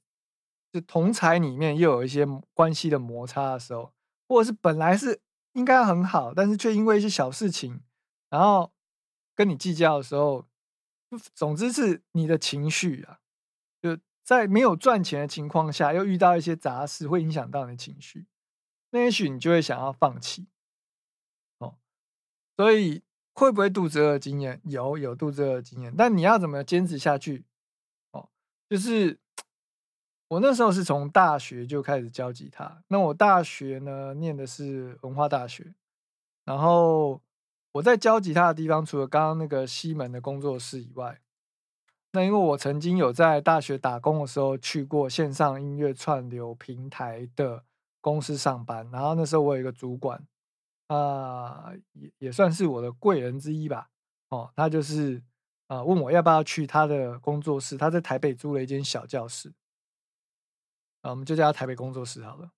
[0.72, 3.94] 就同才里面又有一些关系的摩擦的时候，
[4.28, 5.22] 或者是本来是
[5.54, 7.82] 应该很好，但是却因为一些小事情，
[8.30, 8.72] 然后
[9.36, 10.46] 跟你计较的时候，
[11.34, 13.20] 总之是你的情绪啊，
[13.82, 18.28] 就在没有赚钱的情况下，又遇到一些杂事，会影响到你的情绪，
[18.92, 20.48] 那也许你就会想要放弃。
[22.60, 23.02] 所以
[23.36, 24.60] 会不会肚子饿的经验？
[24.66, 25.96] 有，有肚子饿的经验。
[25.98, 27.46] 但你要怎么坚持下去？
[28.12, 28.28] 哦，
[28.70, 29.18] 就是
[30.28, 32.84] 我那时候是从大学就开始教吉他。
[32.90, 35.74] 那我大学呢，念的是文化大学。
[36.44, 37.22] 然后
[37.72, 41.22] 我在教吉他的地方，除了刚刚那个西门的工作室以外，
[42.12, 47.64] 那因为我曾经有在大学打工的时候去过线上音乐串流平台的
[48.02, 48.92] 公司上班。
[48.92, 50.22] 然后那时候我有一个主管。
[50.90, 53.90] 啊，也也算是我的贵人之一吧。
[54.30, 55.24] 哦，他就是
[55.68, 57.78] 啊，问我要不要去他的工作室。
[57.78, 59.54] 他在台北租了一间小教室，
[61.02, 62.52] 啊，我们就叫他台北工作室好了。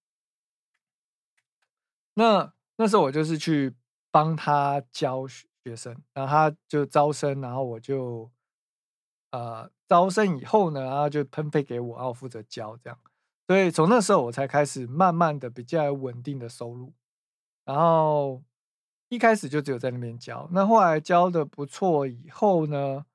[2.14, 3.76] 那那时候我就是去
[4.12, 8.32] 帮他教学生，然后他就招生，然后我就
[9.32, 12.98] 呃招生以后呢，然后就分配给我，然后负责教这样。
[13.48, 16.94] 所以从那时候我才开始慢慢的比较稳定的收入。
[17.64, 18.42] 然后
[19.08, 23.06] 一开始就只有在那边教，那后来教的不错以后呢，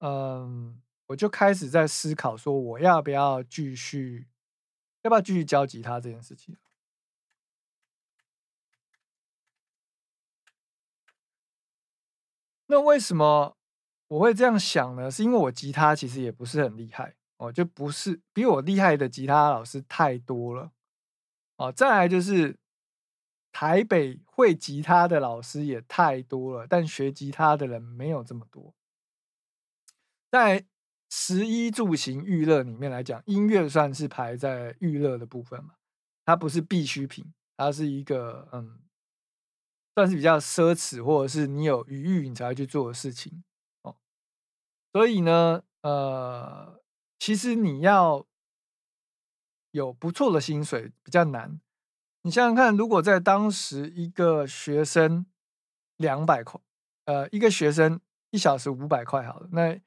[0.00, 4.26] 嗯，我就开始在思考说，我要不要继续，
[5.02, 6.56] 要不要继续教吉他这件事情。
[12.66, 13.56] 那为什么
[14.08, 15.10] 我会这样想呢？
[15.10, 20.70] 是因为我吉他其实也不是很厉害哦，就不是比我厉害的吉他老师太多了
[21.56, 21.72] 哦。
[21.72, 22.58] 再来就是。
[23.58, 28.74] 台北会吉他的老师也太多了，但学吉他的人没有这么多。
[30.30, 30.66] 在
[31.08, 35.76] 十一住行娱乐里面来讲，音乐算是排在娱乐的部分嘛，
[36.26, 38.78] 它不是必需品，它是一个嗯，
[39.94, 43.42] 算是比较奢侈，或者是你有余裕你才会去做的事情
[43.80, 43.96] 哦。
[44.92, 46.82] 所以呢，呃，
[47.18, 48.26] 其实你要
[49.70, 51.58] 有不错的薪水比较难。
[52.26, 55.24] 你想想看，如果在当时一个学生
[55.98, 56.60] 两百块，
[57.04, 59.80] 呃，一个学生一小时五百块，好了，那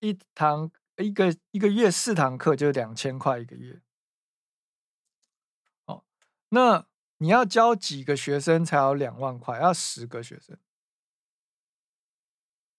[0.00, 3.80] 一堂一个一个月四堂课就两千块一个月。
[5.86, 6.04] 哦，
[6.50, 6.84] 那
[7.16, 9.58] 你要教几个学生才有两万块？
[9.58, 10.58] 要十个学生。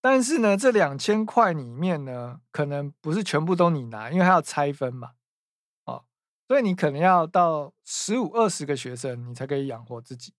[0.02, 5.16] 但是呢，这两千块里面呢，可能不是全部都你拿，因为还要拆分嘛。
[6.54, 10.36] 所以你可能要到十五二十个学生，你才可以养活自己。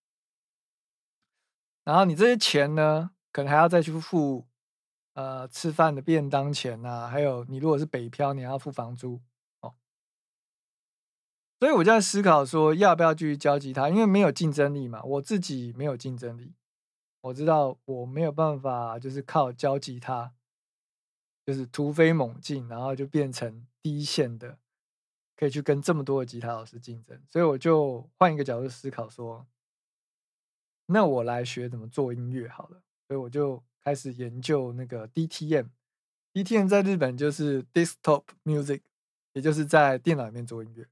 [1.83, 4.47] 然后你这些钱呢，可能还要再去付
[5.15, 9.21] 呃吃饭的便当钱呐，还有你如果是北漂，你还要付房租
[9.59, 9.75] 哦。
[11.59, 13.89] 所以我就在思考说，要不要继续教吉他？
[13.89, 16.55] 因为没有竞争力嘛，我自己没有竞争力，
[17.23, 20.33] 我知道我没有办法，就是靠教吉他，
[21.45, 24.61] 就是突飞猛进，然后就变成第一线的。
[25.37, 29.47] 可以去跟这么多的吉他老师竞争，所以我就换一个角度思考说，
[30.87, 32.83] 那我来学怎么做音乐好了。
[33.07, 38.81] 所以我就开始研究那个 DTM，DTM 在日本就是 Desktop Music，
[39.35, 40.89] 也就是在电脑里面做音乐。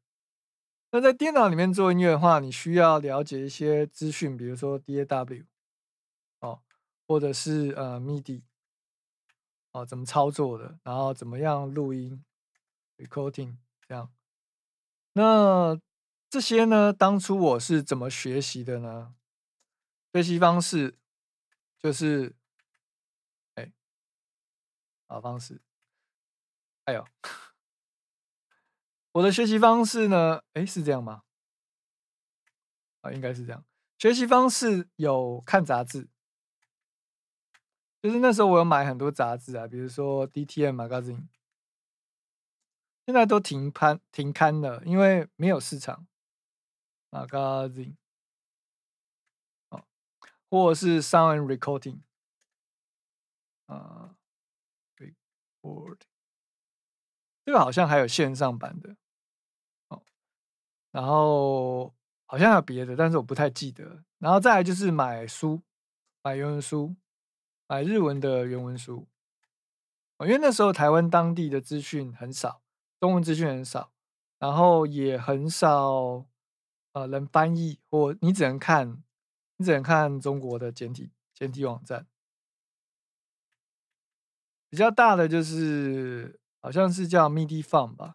[0.91, 5.47] 那在电脑里面做音乐的话，你需要了解一些资讯，比如说 DAW，
[6.41, 6.61] 哦，
[7.07, 8.43] 或者是呃 MIDI，
[9.73, 12.23] 哦，怎么操作的，然后怎么样录音
[12.99, 13.57] ，recording
[13.89, 14.13] 这样。
[15.15, 15.79] 那
[16.31, 16.93] 这些呢？
[16.93, 19.15] 当初我是怎么学习的呢？
[20.13, 20.99] 学习方式
[21.79, 22.35] 就是
[23.55, 23.73] 哎
[25.07, 25.61] 啊方式。
[26.85, 27.07] 哎呦，
[29.13, 30.43] 我的学习方式呢？
[30.55, 31.23] 哎，是这样吗？
[33.03, 33.65] 啊，应该是这样。
[33.99, 36.09] 学习方式有看杂志，
[38.01, 41.29] 就是那时候我有买很多杂志啊，比如说 DTM Magazine，
[43.07, 46.07] 现在都停刊停刊了，因为没有市场。
[47.11, 47.97] Magazine，
[50.49, 52.01] 或者是 Sound Recording，
[53.67, 54.17] 啊
[54.97, 56.01] ，Record，
[57.45, 58.97] 这个好像还有线上版的，
[59.89, 60.03] 哦，
[60.91, 61.95] 然后。
[62.25, 64.05] 好像有别的，但是我不太记得。
[64.17, 65.61] 然后再来就是买书，
[66.23, 66.97] 买原文书，
[67.67, 69.07] 买日文的原文书。
[70.21, 72.62] 因为那时候台湾当地的资讯很少，
[73.03, 73.91] 中文资讯很少，
[74.39, 76.25] 然后也很少
[76.93, 79.03] 呃能翻译，或你只能看，
[79.57, 82.07] 你只能看中国的简体简体网站。
[84.71, 88.15] 比较大的就是好像是叫 MIDI Fun 吧。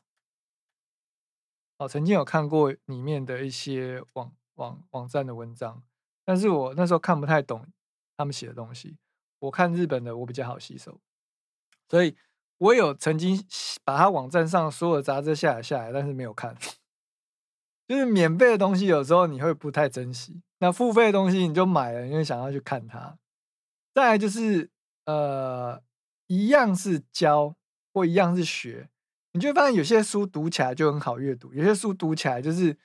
[1.79, 5.83] 哦，曾经有看过里面的一些网网网站的文章，
[6.23, 7.67] 但是我那时候看不太懂
[8.15, 8.97] 他们写的东西。
[9.39, 11.01] 我看日本的，我比较好吸收，
[11.89, 12.15] 所以
[12.57, 13.43] 我有曾经
[13.83, 16.55] 把他网站上所有的杂志下载下来，但是没有看。
[17.87, 23.17] 就是免费的东西，有时候你会不太珍惜；那付费的东西，你就买了，因为想要去看它。
[23.93, 24.69] 再来就是
[25.05, 25.81] 呃，
[26.27, 27.55] 一样是教
[27.93, 28.89] 或一样是学。
[29.31, 32.75] 你就会发现有些书读起来就很好阅读，有些书读起来就是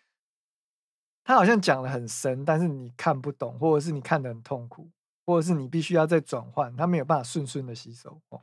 [1.24, 4.90] 他好像讲的很深，但是你看不懂，或者是你看的很痛苦，
[5.24, 8.20] 或者是你必须要再转换，他没有办法顺顺的吸收。
[8.28, 8.40] 哦，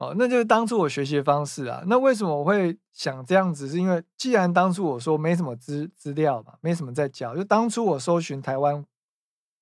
[0.00, 1.84] 哦，那就是当初我学习的方式啊。
[1.86, 3.68] 那为什么我会想这样子？
[3.68, 8.86] 是因为既然当初我说没什么资资料嘛，没什么在教，就当初我搜寻台湾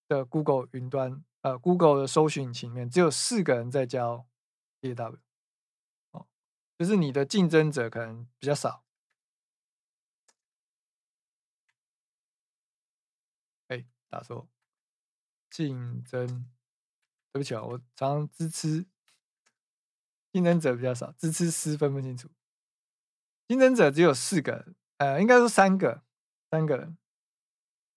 [0.07, 4.27] 的 Google 云端，呃，Google 的搜寻引擎里面只有四个人在教
[4.81, 5.19] DAW。
[6.79, 8.85] 就是你的竞争者可能比较少。
[13.67, 14.49] 哎，打错，
[15.51, 16.47] 竞争，
[17.33, 18.87] 对不起啊，我常常支持
[20.33, 22.29] 竞争者比较少，支持师分不清楚。
[23.47, 24.67] 竞争者只有四个，
[24.99, 26.03] 呃，应该说三个，
[26.51, 26.97] 三个人。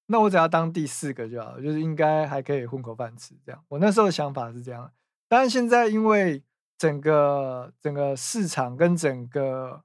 [0.07, 3.63] 那我只要当第四个就好了，就是应该还可以混口饭吃这样。
[3.69, 4.91] 我那时候的想法是这样，
[5.27, 6.43] 但是现在因为。
[6.81, 9.83] 整个整个市场跟整个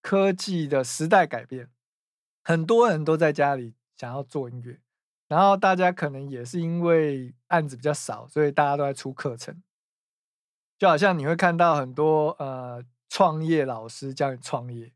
[0.00, 1.68] 科技的时代改变，
[2.44, 4.78] 很多人都在家里想要做音乐，
[5.26, 9.60] 然后大家可能也是因为案子比较少，所以大家都在出课程。
[10.80, 14.90] 就好像你会看到很多呃创业老师教你创业，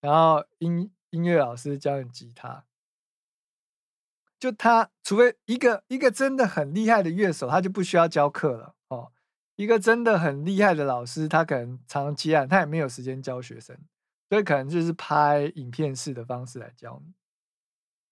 [0.00, 2.64] 然后音音乐老师教你吉他，
[4.38, 9.12] 就他除非一个一个真的很厉害的乐手，他就不需要教课了哦。
[9.56, 13.78] 一个真的很厉害的老师，他可能常常接案，他也没有时间教学生，
[14.30, 17.12] 所以可能就是拍影片式的方式来教你。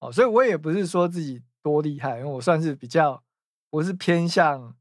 [0.01, 3.25] 哦，所以我也不是说自己多厉害，因为我算是比较，
[3.71, 4.77] 我是偏向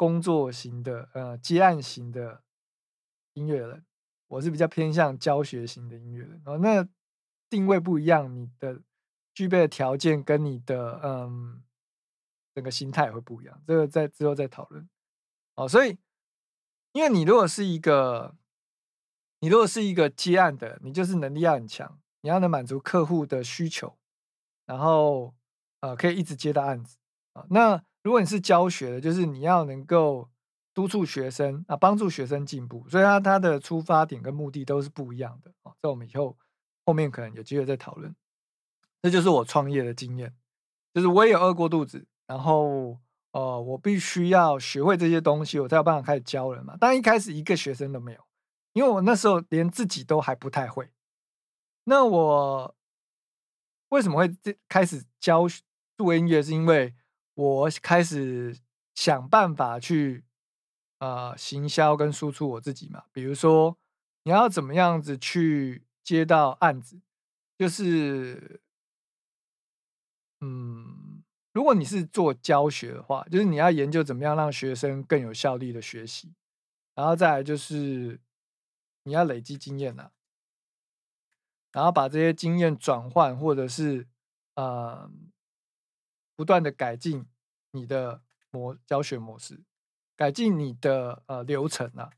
[0.00, 2.42] 工作型的，呃，接案型的
[3.34, 3.84] 音乐人，
[4.28, 6.40] 我是比较偏向教学型的音乐人。
[6.46, 6.88] 哦，那
[7.50, 8.80] 定位不一样，你的
[9.34, 11.62] 具备的条件跟你的嗯
[12.54, 14.88] 整个心态会不一样，这个在之后再讨论。
[15.54, 15.98] 哦，所以，
[16.92, 18.34] 因为你如果是一个，
[19.40, 23.98] 你如果是一个接案的，你就是能力要很强，你要能满足客户的需求，
[24.64, 25.34] 然后
[25.80, 26.96] 呃，可以一直接到案子
[27.34, 27.44] 啊。
[27.50, 30.28] 那如果你是教学的，就是你要能够
[30.74, 35.72] 督促学生啊，帮助学生进步，所以他他的出发点跟目的都是不一样的啊。
[35.82, 36.36] 这我们以后
[36.84, 38.14] 后面可能有机会再讨论。
[39.02, 40.34] 这就是我创业的经验，
[40.94, 42.98] 就是我也饿过肚子，然后。
[43.32, 46.76] 哦，我必须要学会这些东西，我才有办法开始教人嘛。
[46.80, 48.20] 但一开始一个学生都没有，
[48.72, 50.90] 因为我那时候连自己都还不太会。
[51.84, 52.74] 那我
[53.90, 55.46] 为什么会这开始教
[55.96, 56.42] 做音乐？
[56.42, 56.92] 是因为
[57.40, 58.56] 我开始
[58.94, 60.24] 想办法去
[60.98, 63.04] 呃行销跟输出我自己嘛。
[63.12, 63.78] 比如说，
[64.24, 67.00] 你要怎么样子去接到案子，
[67.56, 68.60] 就是
[70.40, 71.22] 嗯。
[71.52, 76.32] 如果你是做教学的话，就是你要研究怎么样让学生更有效率的学习，
[76.94, 78.20] 然后再来就是
[79.02, 80.12] 你要累积经验呐，
[81.72, 84.06] 然后把这些经验转换，或者是
[84.54, 85.10] 呃
[86.36, 87.26] 不断的改进
[87.72, 89.62] 你的模教学模式，
[90.16, 92.10] 改进你的呃流程啊，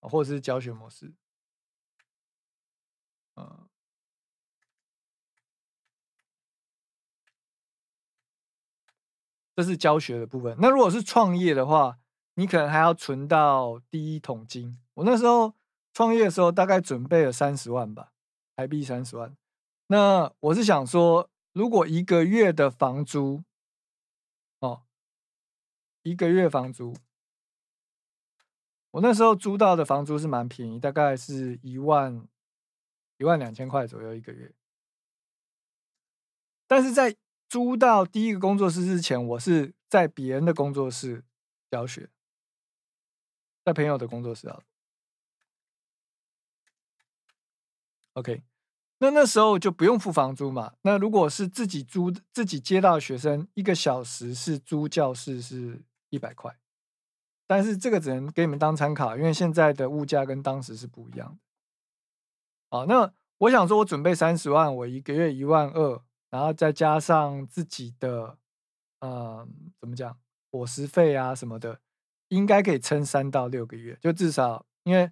[0.00, 1.12] 或者是教学模式，
[3.36, 3.68] 嗯。
[9.54, 10.56] 这是教学的部分。
[10.60, 11.98] 那如果是创业的话，
[12.34, 14.78] 你可能还要存到第一桶金。
[14.94, 15.52] 我那时候
[15.92, 18.12] 创业的时候，大概准备了三十万吧，
[18.54, 19.36] 台币三十万。
[19.88, 23.42] 那我是想说，如果一个月的房租，
[26.08, 26.94] 一个月房租，
[28.92, 32.26] 我那时候租到的房租是蛮便宜，大概是一万
[33.18, 34.52] 一万两千块左右一个月。
[36.66, 37.16] 但是在
[37.48, 41.24] 租到第一个工作室之前，我是在别人的工作室
[41.70, 42.10] 教学，
[43.64, 44.62] 在朋友的工作室啊。
[48.14, 48.42] OK，
[48.98, 50.74] 那那时候就不用付房租嘛。
[50.82, 55.80] 那如果是自己租、自己接到学生，一个小时是租教室是
[56.10, 56.56] 一百块，
[57.46, 61.38] 但是这个只能给你们当参考，因为现在的物价跟当时是不一样的。
[62.70, 66.02] 好，那我想说，我准备三十万，我一个月一万二。
[66.30, 68.36] 然后再加上自己的，
[69.00, 69.48] 呃，
[69.80, 70.14] 怎么讲，
[70.50, 71.80] 伙食费啊什么的，
[72.28, 73.96] 应该可以撑三到六个月。
[74.02, 75.10] 就至少，因为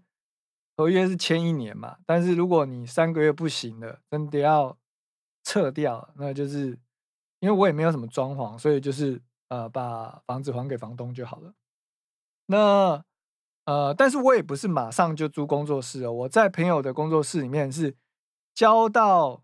[0.76, 1.96] 合约是签一年嘛。
[2.04, 4.76] 但是如果你三个月不行了，真的要
[5.42, 6.78] 撤掉，那就是
[7.38, 9.18] 因为我也没有什么装潢，所以就是
[9.48, 11.54] 呃，把房子还给房东就好了。
[12.46, 13.04] 那
[13.64, 17.96] 呃，但是我也不是马上就租工作室哦，我在朋友的工作室里面是
[18.54, 19.42] 交到。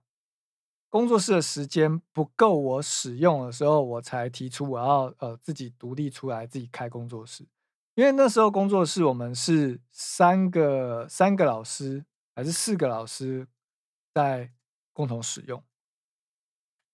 [0.92, 7.48] 工作室的时间不够我使用的时候，我才提出我要呃自己独立出来自己开工作室。
[7.94, 13.48] 因为那时候工作室我们是三个三个老师还是四个老师
[14.12, 14.53] 在
[14.92, 15.64] 共同使用，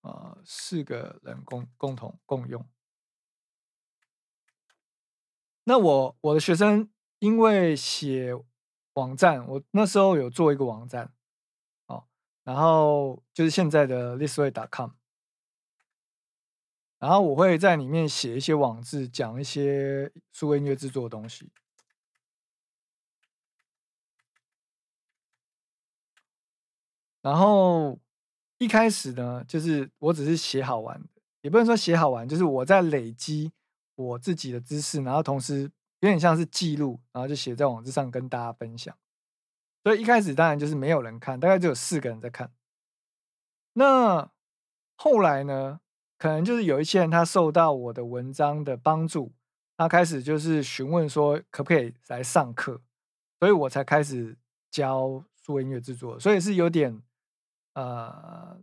[0.02, 2.64] 呃，四个人共共同共用。
[5.68, 6.88] 那我我的学生
[7.18, 8.32] 因为写
[8.94, 11.12] 网站，我那时候有做一个网站。
[11.86, 12.04] 哦
[12.42, 14.92] 然后就是现在的 thisway.com，
[16.98, 21.50] 然后我会在里面写一些网志，讲一些数位音乐制作的东西。
[27.20, 27.98] 然后
[28.56, 31.08] 一开始呢，就是我只是写好玩的，
[31.42, 33.52] 也不能说写好玩，就是我在累积
[33.98, 35.62] 我自己的知识，然后同时
[36.00, 38.96] 有点像是记录，然后就写在网志上跟大家分享。
[39.82, 42.52] 所以一开始当然就是没有人看，大概只有四个人在看。
[43.72, 44.30] 那
[44.96, 45.80] 后来呢？
[46.20, 49.32] 可能就是有一些人他受到我的文章的帮助，
[49.76, 52.82] 他开始就是询问说可不可以来上课，
[53.38, 54.36] 所以我才开始
[54.68, 56.18] 教数位音乐制作。
[56.18, 57.00] 所以是有点
[57.74, 58.60] 呃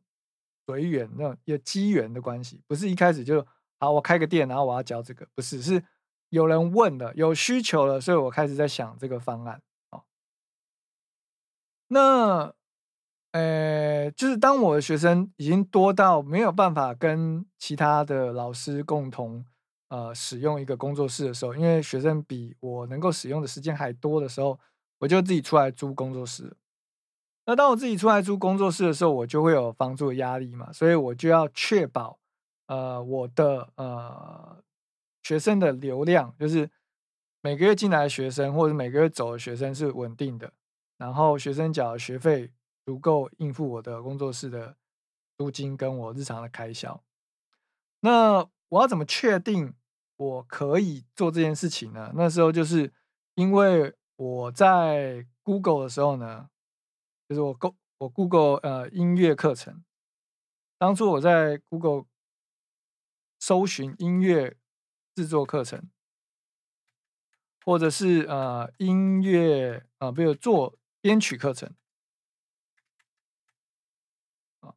[0.66, 3.48] 随缘那有机缘的关系，不是一开始就
[3.80, 5.84] 好我开个店，然后我要教这个，不是是
[6.30, 9.62] 有人问了有需求了，所以我开始在想这个方案。
[9.92, 10.04] 哦
[11.88, 12.54] 那，
[13.32, 19.46] 呃，就是当我的学生已经多到没有办法跟其他的老师共同
[19.90, 24.60] 呃使用一个工作室的时候，因为学生比我能够使用的时间还多的时候，
[25.00, 26.56] 我就自己出来租工作室。
[27.46, 32.18] 那当我自己出来租工作室的时候，我就会有房租的压力嘛，所以我就要确保
[32.68, 34.64] 呃我的呃
[35.24, 36.70] 学生的流量，就是
[37.42, 40.54] 每个月进来的学生或者每个月走的学生是稳定的。
[40.98, 42.52] 然后学生缴的学费
[42.86, 44.78] 足够应付我的工作室的
[45.38, 47.04] 租金跟我日常的开销。
[48.00, 49.74] 那我要怎么确定
[50.16, 52.14] 我可以做这件事情呢？
[52.16, 52.94] 那时候就是
[53.34, 56.50] 因为我在 Google 的时候呢，
[57.28, 59.84] 就是我 Go 我 Google 呃音乐课程，
[60.78, 62.06] 当初我在 Google
[63.40, 64.58] 搜寻音乐
[65.16, 65.90] 制作课程，
[67.64, 70.78] 或者是呃音乐啊，比如做。
[71.02, 71.72] 编曲课程
[74.62, 74.74] 啊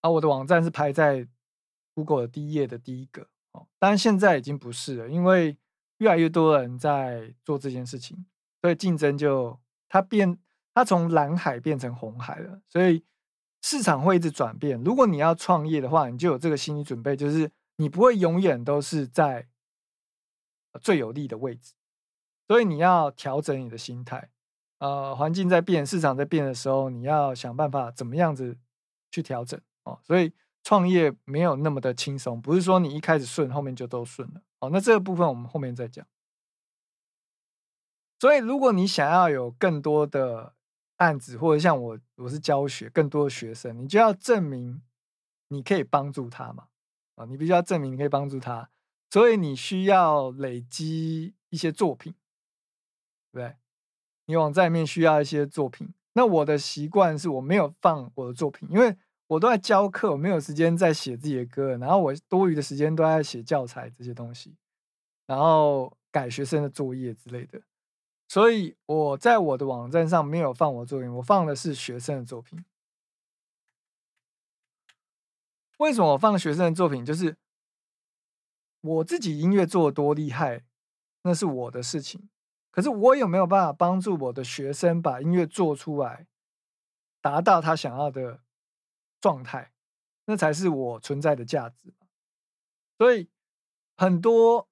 [0.00, 0.10] 啊！
[0.10, 1.26] 我的网站是排在
[1.92, 5.58] Google 的第一页的第一个哦，当然现在已经不是了，因为
[5.96, 8.24] 越来越多人在做这件事情，
[8.60, 10.38] 所以竞争就它变，
[10.72, 13.04] 它从蓝海变成红海了，所以
[13.62, 14.82] 市场会一直转变。
[14.82, 19.48] 如果你要创业的话，你就有这个心理准备，就是你不会永远都是在
[20.80, 21.74] 最有利的位置。
[22.48, 24.30] 所以你要调整你的心态，
[24.78, 28.58] 呃，环境在变，市场在变的时候，你要想办法怎么样子
[29.10, 29.98] 去调整哦。
[30.02, 30.32] 所以
[30.64, 34.68] 创业没有那么的轻松，不是说你一开始顺，后面就都顺了哦。
[34.70, 36.04] 那这个部分我们后面再讲。
[38.18, 40.54] 所以如果你想要有更多的
[41.02, 44.80] 案子，或者像我，我是教学更多的学生，你就要证明
[45.48, 46.68] 你可以帮助他嘛，
[47.16, 48.70] 啊，你必须要证明你可以帮助他，
[49.10, 52.14] 所以你需要累积一些作品。
[53.32, 53.56] 对，
[54.26, 55.92] 你网站里面需要一些作品。
[56.12, 58.96] 那我的习惯是我没有放我的作品，因为
[59.26, 64.54] 我都在教课，我没有时间在写自己的歌，然后我多余的时间都在写教材这些东西，
[65.26, 67.60] 然后改学生的作业之类的。
[68.32, 72.64] 所以我在我的网站上没有放我作品，我放的是学生的作品。
[75.76, 77.04] 为什么我放学生的作品？
[77.04, 77.36] 就是
[78.80, 80.64] 我自己音乐做多厉害，
[81.24, 82.30] 那是我的事情。
[82.70, 86.26] 可是我有没有办法帮助我的学生把音乐做出来，
[87.20, 88.40] 达到他想要的
[89.20, 89.74] 状态，
[90.24, 91.92] 那才是我存在的价值。
[92.96, 93.28] 所以
[93.98, 94.71] 很多。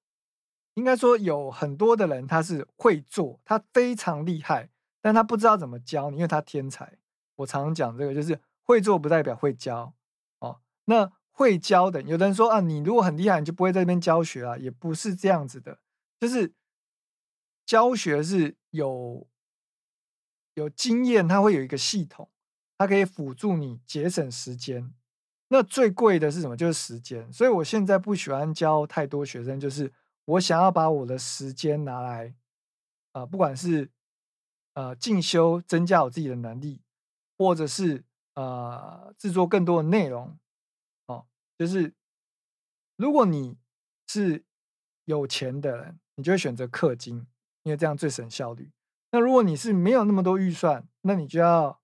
[0.75, 4.69] 应该说有很多的人他是会做，他非常厉害，
[5.01, 6.97] 但他不知道怎么教你，因为他天才。
[7.35, 9.93] 我常常讲这个，就是会做不代表会教
[10.39, 10.61] 哦。
[10.85, 15.79] 那会教的，有的人说啊，你如果很厉害，你就不会在那边教学啊，也不是这样子的。
[16.19, 16.53] 就是
[17.65, 19.27] 教学是有
[20.53, 22.29] 有经验，它会有一个系统，
[22.77, 24.93] 它可以辅助你节省时间。
[25.49, 26.55] 那最贵的是什么？
[26.55, 27.31] 就是时间。
[27.33, 29.91] 所以我现在不喜欢教太多学生，就是。
[30.31, 32.33] 我想要把我的时间拿来，
[33.11, 33.91] 呃，不管是
[34.75, 36.81] 呃进修，增加我自己的能力，
[37.37, 38.05] 或者是
[38.35, 40.37] 呃制作更多的内容，
[41.07, 41.25] 哦，
[41.57, 41.93] 就是
[42.95, 43.57] 如果你
[44.07, 44.45] 是
[45.03, 47.27] 有钱的人，你就会选择氪金，
[47.63, 48.71] 因为这样最省效率。
[49.11, 51.81] 那如果你是没有那么多预算，那你就要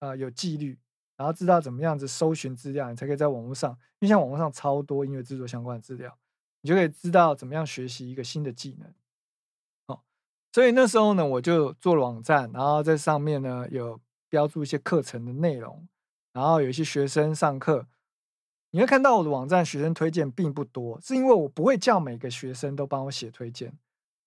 [0.00, 0.78] 呃有纪律，
[1.16, 3.70] 然后知道怎么样子搜寻资料，你才可以在网络上，
[4.00, 6.18] 因为像网络上超多音乐制作相关的资料。
[6.62, 8.94] 你就可以知道怎么样学习一个新的技能，
[9.86, 10.00] 哦，
[10.52, 15.88] 所以那时候呢，我就做了网站，然后在上面呢有标注一些课程的内容，
[16.32, 17.88] 然后有一些学生上课，
[18.70, 23.76] 你会看到我的网站学生推荐并不多，是因为我不会叫每个学生都帮我写推荐，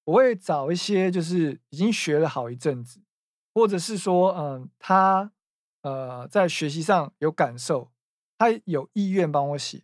[0.04, 3.00] 我会找一些就是已经学了好一阵子，
[3.54, 5.32] 或者是说，嗯，他
[5.84, 7.92] 呃在学习上有感受，
[8.38, 9.84] 他有意愿帮我写，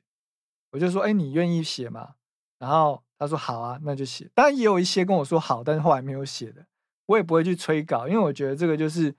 [0.72, 2.16] 我就说，哎，你愿意写吗？
[2.62, 4.30] 然后他说好啊，那就写。
[4.36, 6.64] 当然也有一些跟我说好，但是后来没有写的，
[7.08, 9.16] 我也不会去催稿，因为我觉得这个就是，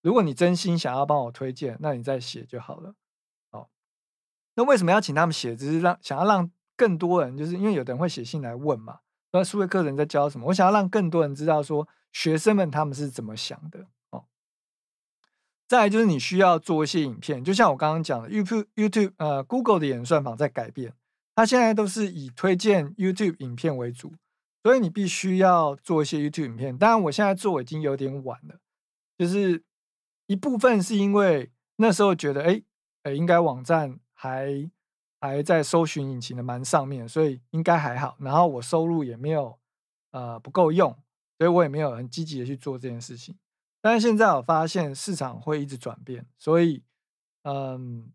[0.00, 2.94] 如果你真心想要帮我推荐，那你再写就好了。
[3.50, 3.68] 哦，
[4.54, 5.54] 那为什么要请他们写？
[5.54, 9.00] 只是让想要让更多人，就是因为有的人会写信来问嘛，
[9.32, 10.46] 那数位课程在教什么？
[10.46, 13.86] 我想要让更多人知道说，学生们他们是怎么想的。
[14.08, 14.24] 哦，
[15.68, 20.94] 再来就是你需要做一些影片，就像我刚刚讲的，YouTube YouTube 呃 Google 的演算法在改变。
[21.36, 24.14] 他现在都是以推荐 YouTube 影片为主，
[24.62, 26.78] 所以你必须要做一些 YouTube 影片。
[26.78, 28.58] 当然，我现在做已经有点晚了，
[29.18, 29.62] 就是
[30.26, 32.62] 一部分是因为那时候觉得，哎，
[33.02, 34.70] 哎，应该网站还
[35.20, 38.16] 还在搜寻引擎的蛮上面，所以应该还好。
[38.18, 39.58] 然后我收入也没有
[40.12, 40.90] 呃不够用，
[41.36, 43.36] 所以我也没有很积极的去做这件事情。
[43.82, 46.82] 但是现在我发现市场会一直转变，所以
[47.42, 48.10] 嗯。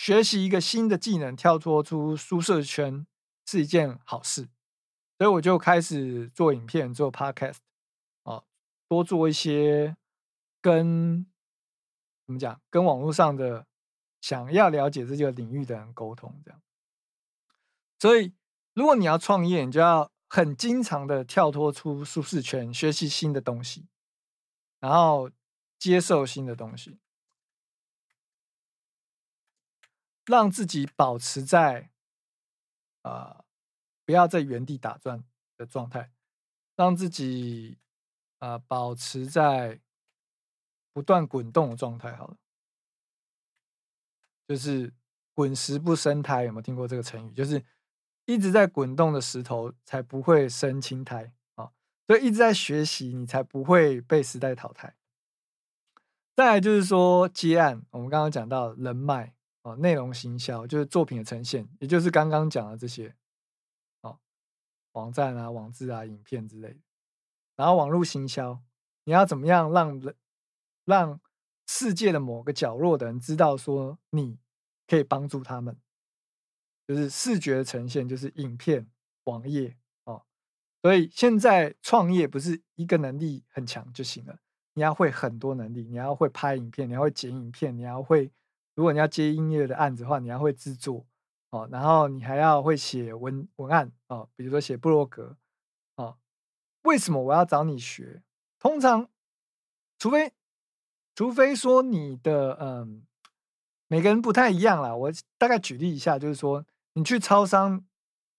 [0.00, 3.06] 学习一个新的技能，跳脱出舒适圈
[3.44, 4.48] 是一件好事，
[5.18, 7.58] 所以我就开始做影片、做 podcast，
[8.22, 8.42] 啊，
[8.88, 9.94] 多做一些
[10.62, 11.26] 跟
[12.24, 13.66] 怎么讲，跟网络上的
[14.22, 16.62] 想要了解这个领域的人沟通，这样。
[17.98, 18.32] 所以，
[18.72, 23.86] 如果你要创业，你就要很经常的跳脱出舒适圈，学习新的东西，
[24.78, 25.30] 然后
[25.78, 26.98] 接受新的东西。
[30.30, 31.90] 让自己保持在，
[33.02, 33.44] 啊，
[34.06, 35.24] 不要在原地打转
[35.56, 36.12] 的状态，
[36.76, 37.78] 让自己
[38.38, 39.80] 啊保持在
[40.92, 42.14] 不断滚动的状态。
[42.14, 42.36] 好了，
[44.46, 44.94] 就是
[45.34, 47.32] 滚石不生苔，有没有听过这个成语？
[47.34, 47.62] 就是
[48.24, 51.72] 一直在滚动的石头才不会生青苔啊。
[52.06, 54.94] 所以一直在学习，你才不会被时代淘汰。
[56.36, 59.34] 再来就是说接案，我们刚刚讲到人脉。
[59.62, 63.14] 哦，内容行销就是作品的呈现，也就是刚刚讲的这些，
[64.00, 64.18] 哦，
[64.92, 66.80] 网站啊、网志啊、影片之类的。
[67.56, 68.62] 然后网络行销，
[69.04, 70.16] 你要怎么样让人
[70.86, 71.20] 让
[71.66, 74.38] 世界的某个角落的人知道说你
[74.86, 75.78] 可以帮助他们？
[76.88, 78.90] 就是视觉的呈现，就是影片、
[79.24, 80.24] 网页哦。
[80.80, 84.38] 所以现在创业不是一个能力很强就行了，
[84.72, 88.32] 你要会很多能力，你要会拍影片，你要会剪影片，你要会。
[88.80, 91.04] 如果你要接音乐的案子的话，你要会制作
[91.50, 95.36] 哦，然后你还要会写文文案哦，比如说写布洛格
[95.96, 96.16] 哦。
[96.84, 98.22] 为什么我要找你学？
[98.58, 99.06] 通常，
[99.98, 100.32] 除非
[101.14, 103.04] 除非说你的嗯，
[103.86, 104.96] 每个人不太一样啦。
[104.96, 106.64] 我大概举例一下，就是说
[106.94, 107.84] 你去超商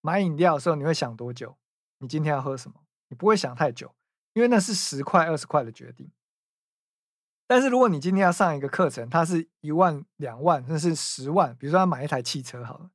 [0.00, 1.56] 买饮料的时候，你会想多久？
[1.98, 2.80] 你今天要喝什么？
[3.10, 3.94] 你不会想太久，
[4.32, 6.10] 因为那是十块二十块的决定。
[7.52, 12.90] 但是如果你今天要上一个课程，它是一万、两万，甚至十万，比如说要买一台汽车好了，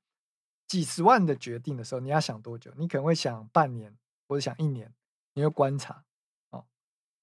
[0.68, 2.72] 几十万的决定的时候，你要想多久？
[2.76, 3.96] 你可能会想半年，
[4.28, 4.92] 或者想一年，
[5.36, 6.04] 你会观察
[6.50, 6.66] 哦。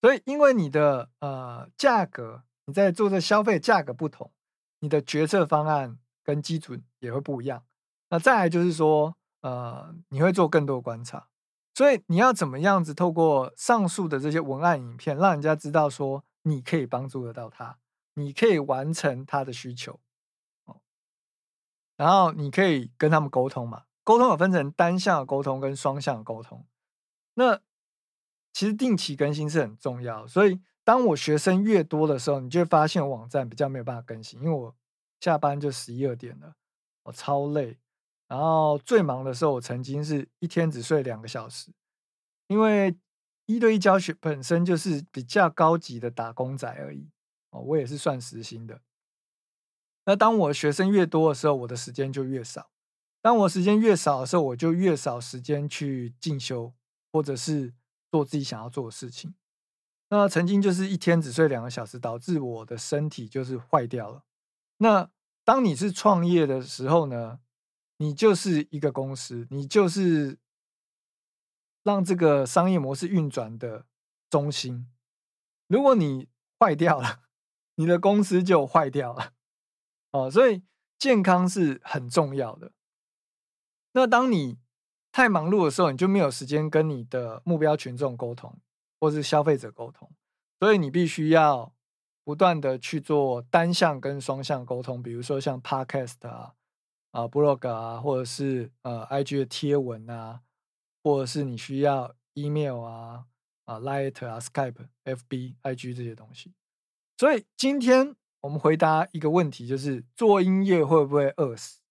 [0.00, 4.30] 所以因为你的呃价格，你在做这消费价格不同，
[4.78, 7.64] 你的决策方案跟基准也会不一样。
[8.10, 11.26] 那再来就是说，呃，你会做更多观察。
[11.74, 17.78] 所以你要怎么样子透过上述的这些文案影片，让人家知道说你可以帮助得到他，
[18.14, 19.98] 你可以完成他的需求，
[21.96, 23.84] 然后你可以跟他们沟通嘛？
[24.02, 26.66] 沟通有分成单向沟通跟双向沟通。
[27.34, 27.60] 那
[28.52, 30.26] 其实定期更新是很重要。
[30.26, 34.76] 所以当我学生越多的时候，你就会发现网站比较没有办法更新，因为我
[35.20, 36.54] 下班就十一二点了，
[37.04, 37.78] 我超累。
[38.28, 41.72] 然后最忙的时候，我曾经是一天只睡两个小时，
[42.48, 42.94] 因为
[43.46, 47.10] 一对一教学本身就是比较高级的打工仔而已
[47.50, 48.80] 哦，我也是算时薪的。
[50.06, 52.70] 那当我学生越多的时候，我的时间就越少；
[53.22, 56.72] 当我时间越少的时候，我就越少时间去进修
[57.12, 57.72] 或者是
[58.10, 59.34] 做自己想要做的事情。
[60.10, 64.24] 那曾经就是一天只睡两个小时，导致我的身体就是坏掉了。
[64.78, 65.10] 那
[65.44, 67.40] 当你是创业的时候呢？
[67.98, 70.36] 你就是一个公司，你就是
[71.84, 73.86] 让这个商业模式运转的
[74.28, 74.90] 中心。
[75.68, 76.26] 如果你
[76.58, 77.20] 坏掉了，
[77.76, 79.32] 你的公司就坏掉了。
[80.10, 80.64] 哦，所以
[80.98, 82.72] 健康是很重要的。
[83.92, 84.58] 那当你
[85.12, 88.58] 太忙碌的时候，你就没有时间跟你的目标群众沟通，
[88.98, 90.10] 或是消费者沟通。
[90.58, 91.72] 所以你必须要
[92.24, 96.54] 不断的去做单向跟双向沟通，比如说像 Podcast 啊。
[97.10, 100.40] 啊，blog 啊，或者是呃，IG 的贴文啊，
[101.04, 103.26] 或者是你需要 email 啊，
[103.66, 106.54] 啊，Light 啊，Skype、FB、IG 这些东西。
[107.18, 111.82] 所以今天我们回答一个问题，就是做音乐会不会饿死？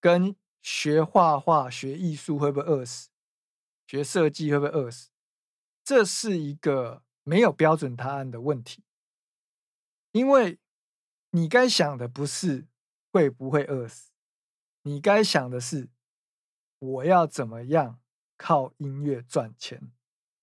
[0.00, 3.10] 跟学画画、学艺术会不会饿死？
[3.86, 5.10] 学设计会不会饿死？
[5.84, 8.82] 这是一个没有标准答案的问题，
[10.12, 10.58] 因为
[11.32, 12.66] 你该想的不是
[13.12, 14.12] 会不会饿死。
[14.82, 15.90] 你该想的是，
[16.78, 18.00] 我要怎么样
[18.36, 19.92] 靠音乐赚钱？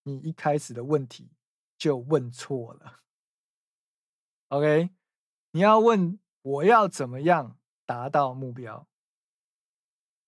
[0.04, 1.32] 你一开始的问题
[1.78, 3.02] 就问错了。
[4.50, 4.90] OK，
[5.52, 8.88] 你要问我要怎么样达到目标？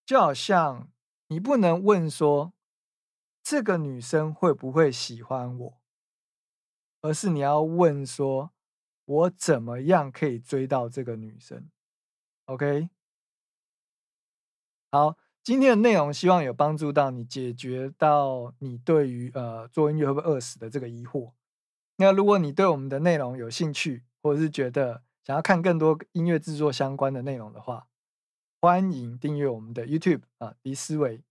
[0.05, 0.91] 就好像
[1.28, 2.53] 你不能问说
[3.41, 5.82] 这个女生会不会喜欢我，
[7.01, 8.53] 而是你要问说
[9.05, 11.70] 我怎么样可以追到这个女生
[12.45, 12.89] ？OK。
[14.91, 21.33] 好，今天的内容希望有帮助到你，解决到你对于呃做音乐会不会饿死的这个疑惑。
[21.97, 27.87] 那如果你对我们的内容有兴趣，或者是觉得想要看更多音乐制作相关的内容的话，
[28.61, 31.21] 欢迎订阅我们的 YouTube 啊，离思维，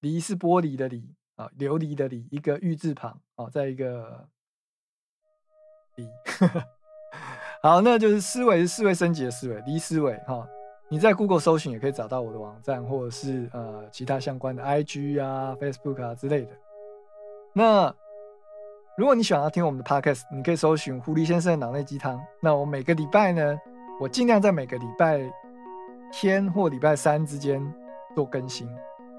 [0.00, 4.28] 离是玻璃的离啊，琉璃的璃，一个玉字旁啊，在一个
[5.94, 6.06] 离。
[7.64, 10.46] 好，那就是思维是思维升级的思维，离思维哈。
[10.92, 16.50] 你在 Google 搜寻也可以找到我的网站，或者是呃其他相关的 IG 啊、Facebook 啊之类的。
[17.52, 17.94] 那
[18.96, 22.20] 如果你想要听我们的 Podcast，你可以搜寻狐狸先生的脑内鸡汤。
[22.42, 23.56] 那我每个礼拜呢，
[24.00, 25.20] 我尽量在每个礼拜
[26.12, 27.62] 天或礼拜三之间
[28.16, 28.68] 做更新。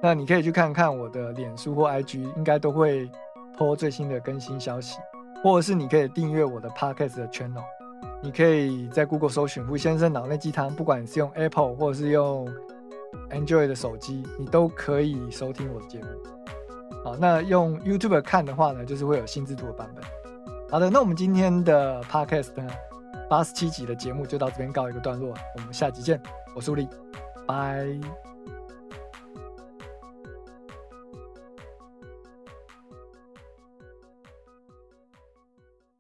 [0.01, 3.09] 那你可以去看看我的脸书或 IG，应该都会
[3.57, 4.99] po 最新的更新消息，
[5.41, 7.63] 或者是你可以订阅我的 Podcast 的 channel。
[8.24, 12.47] 你可以在 Google 搜寻“胡先生脑内鸡汤”，不管是用 Apple 或者是用
[13.32, 16.07] Android 的手机，你都可以收听我的节目。
[17.03, 20.03] 好，那用 YouTube 看的话呢，就是会有新制图的版本。
[20.69, 22.69] 好的，那我们今天的 Podcast 呢，
[23.30, 26.22] 八十七集的节目就到这边告一个段落，我们下集见，
[26.55, 26.88] 我是吴力，
[27.47, 28.31] 拜。